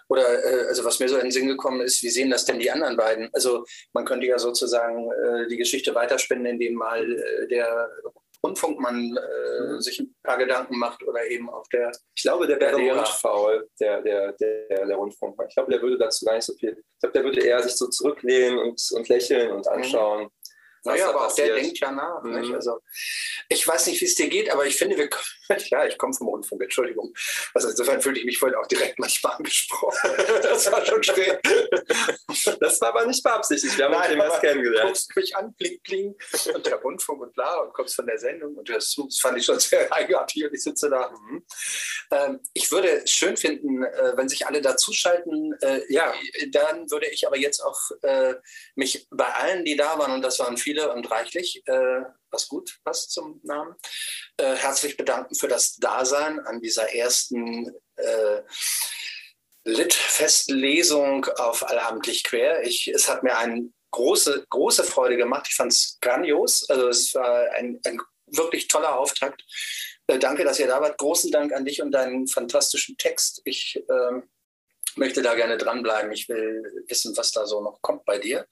Oder 0.09 0.43
äh, 0.43 0.67
also 0.67 0.83
was 0.83 0.99
mir 0.99 1.09
so 1.09 1.15
in 1.15 1.23
den 1.23 1.31
Sinn 1.31 1.47
gekommen 1.47 1.81
ist, 1.81 2.03
wie 2.03 2.09
sehen 2.09 2.29
das 2.29 2.45
denn 2.45 2.59
die 2.59 2.71
anderen 2.71 2.97
beiden? 2.97 3.29
Also 3.33 3.65
man 3.93 4.05
könnte 4.05 4.27
ja 4.27 4.37
sozusagen 4.37 5.09
äh, 5.11 5.47
die 5.47 5.57
Geschichte 5.57 5.95
weiterspinnen, 5.95 6.45
indem 6.45 6.75
mal 6.75 7.11
äh, 7.11 7.47
der 7.47 7.89
Rundfunkmann 8.45 9.17
mhm. 9.17 9.79
sich 9.81 9.99
ein 9.99 10.13
paar 10.21 10.37
Gedanken 10.37 10.77
macht 10.77 11.01
oder 11.03 11.25
eben 11.27 11.49
auf 11.49 11.67
der. 11.69 11.91
Ich 12.13 12.23
glaube, 12.23 12.45
der 12.45 12.59
wäre 12.59 12.75
rundfaul, 12.75 13.69
der, 13.79 14.01
der, 14.01 14.33
der, 14.33 14.85
der 14.85 14.95
Rundfunkmann. 14.97 15.47
Ich 15.47 15.55
glaube, 15.55 15.71
der 15.71 15.81
würde 15.81 15.97
dazu 15.97 16.25
gar 16.25 16.35
nicht 16.35 16.43
so 16.43 16.53
viel. 16.53 16.71
Ich 16.71 16.99
glaube, 16.99 17.13
der 17.13 17.23
würde 17.23 17.39
eher 17.39 17.63
sich 17.63 17.75
so 17.75 17.87
zurücklehnen 17.87 18.59
und, 18.59 18.81
und 18.91 19.07
lächeln 19.07 19.49
und 19.51 19.65
mhm. 19.65 19.71
anschauen. 19.71 20.23
Mhm. 20.23 20.29
Naja, 20.83 21.09
aber 21.09 21.27
auch 21.27 21.35
der 21.35 21.55
denkt 21.55 21.79
ja 21.79 21.91
nach. 21.91 22.23
Mhm. 22.23 22.53
Also, 22.53 22.79
ich 23.49 23.67
weiß 23.67 23.87
nicht, 23.87 24.01
wie 24.01 24.05
es 24.05 24.15
dir 24.15 24.27
geht, 24.27 24.51
aber 24.51 24.65
ich 24.65 24.75
finde, 24.75 24.97
wir 24.97 25.09
ja, 25.69 25.85
ich 25.85 25.97
komme 25.97 26.13
vom 26.13 26.27
Rundfunk, 26.27 26.61
Entschuldigung. 26.61 27.13
Also 27.53 27.69
insofern 27.69 28.01
fühlte 28.01 28.19
ich 28.19 28.25
mich 28.25 28.37
vorhin 28.37 28.57
auch 28.57 28.67
direkt 28.67 28.99
manchmal 28.99 29.33
angesprochen. 29.33 30.11
das 30.41 30.71
war 30.71 30.85
schon 30.85 31.03
schwer. 31.03 31.39
Das 32.59 32.81
war 32.81 32.89
aber 32.89 33.05
nicht 33.05 33.23
beabsichtigt. 33.23 33.77
Wir 33.77 33.85
haben 33.85 33.95
uns 33.95 34.09
jemals 34.09 34.39
kennengelernt. 34.39 34.83
Du 34.83 34.87
guckst 34.87 35.15
mich 35.15 35.35
an, 35.35 35.55
kling, 35.57 35.79
kling, 35.83 36.15
und 36.53 36.65
der 36.65 36.75
Rundfunk 36.75 37.21
und 37.21 37.33
bla, 37.33 37.59
und 37.61 37.73
kommst 37.73 37.95
von 37.95 38.05
der 38.05 38.17
Sendung 38.17 38.55
und 38.55 38.67
zu. 38.81 39.05
Das 39.05 39.19
fand 39.19 39.37
ich 39.37 39.45
schon 39.45 39.59
sehr 39.59 39.91
eigenartig 39.93 40.45
und 40.45 40.53
ich 40.53 40.63
sitze 40.63 40.89
da. 40.89 41.09
Mhm. 41.09 41.45
Ähm, 42.11 42.39
ich 42.53 42.71
würde 42.71 43.03
es 43.03 43.11
schön 43.11 43.37
finden, 43.37 43.83
äh, 43.83 44.13
wenn 44.15 44.29
sich 44.29 44.47
alle 44.47 44.61
dazuschalten. 44.61 45.53
Äh, 45.61 45.81
ja, 45.89 46.13
dann 46.49 46.89
würde 46.89 47.07
ich 47.07 47.27
aber 47.27 47.37
jetzt 47.37 47.61
auch 47.61 47.79
äh, 48.01 48.35
mich 48.75 49.07
bei 49.11 49.25
allen, 49.25 49.65
die 49.65 49.75
da 49.75 49.97
waren, 49.99 50.13
und 50.13 50.21
das 50.21 50.39
waren 50.39 50.57
viele, 50.57 50.72
viele 50.73 50.91
und 50.91 51.09
reichlich, 51.11 51.61
äh, 51.67 52.01
was 52.31 52.47
gut 52.47 52.79
passt 52.83 53.11
zum 53.11 53.39
Namen, 53.43 53.75
äh, 54.37 54.55
herzlich 54.55 54.97
bedanken 54.97 55.35
für 55.35 55.47
das 55.47 55.75
Dasein 55.75 56.39
an 56.39 56.61
dieser 56.61 56.93
ersten 56.93 57.71
äh, 57.95 58.41
Lit-Festlesung 59.65 61.25
auf 61.37 61.67
Allabendlich 61.69 62.23
Quer. 62.23 62.63
Ich, 62.63 62.87
es 62.87 63.07
hat 63.07 63.23
mir 63.23 63.37
eine 63.37 63.69
große, 63.91 64.45
große 64.49 64.83
Freude 64.83 65.15
gemacht. 65.15 65.45
Ich 65.49 65.55
fand 65.55 65.71
es 65.71 65.99
grandios. 66.01 66.67
Also 66.69 66.89
es 66.89 67.13
war 67.13 67.51
ein, 67.51 67.79
ein 67.85 68.01
wirklich 68.25 68.67
toller 68.67 68.97
Auftakt. 68.97 69.43
Äh, 70.07 70.17
danke, 70.17 70.43
dass 70.43 70.59
ihr 70.59 70.67
da 70.67 70.81
wart. 70.81 70.97
Großen 70.97 71.31
Dank 71.31 71.53
an 71.53 71.65
dich 71.65 71.81
und 71.81 71.91
deinen 71.91 72.27
fantastischen 72.27 72.97
Text. 72.97 73.41
Ich 73.45 73.77
äh, 73.77 74.21
möchte 74.95 75.21
da 75.21 75.35
gerne 75.35 75.57
dranbleiben. 75.57 76.11
Ich 76.11 76.27
will 76.27 76.83
wissen, 76.87 77.15
was 77.15 77.31
da 77.31 77.45
so 77.45 77.61
noch 77.61 77.81
kommt 77.81 78.05
bei 78.05 78.17
dir. 78.17 78.47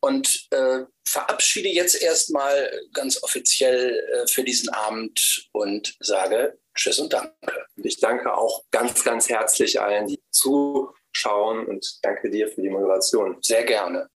Und 0.00 0.48
äh, 0.50 0.80
verabschiede 1.04 1.68
jetzt 1.68 2.00
erstmal 2.00 2.70
ganz 2.92 3.22
offiziell 3.22 3.98
äh, 3.98 4.26
für 4.26 4.44
diesen 4.44 4.68
Abend 4.70 5.48
und 5.52 5.96
sage 6.00 6.58
Tschüss 6.74 6.98
und 6.98 7.12
Danke. 7.12 7.66
Und 7.76 7.84
ich 7.84 7.98
danke 7.98 8.32
auch 8.34 8.64
ganz, 8.70 9.04
ganz 9.04 9.28
herzlich 9.28 9.80
allen, 9.80 10.06
die 10.06 10.22
zuschauen 10.30 11.66
und 11.66 11.98
danke 12.02 12.30
dir 12.30 12.48
für 12.48 12.62
die 12.62 12.70
Moderation. 12.70 13.38
Sehr 13.42 13.64
gerne. 13.64 14.08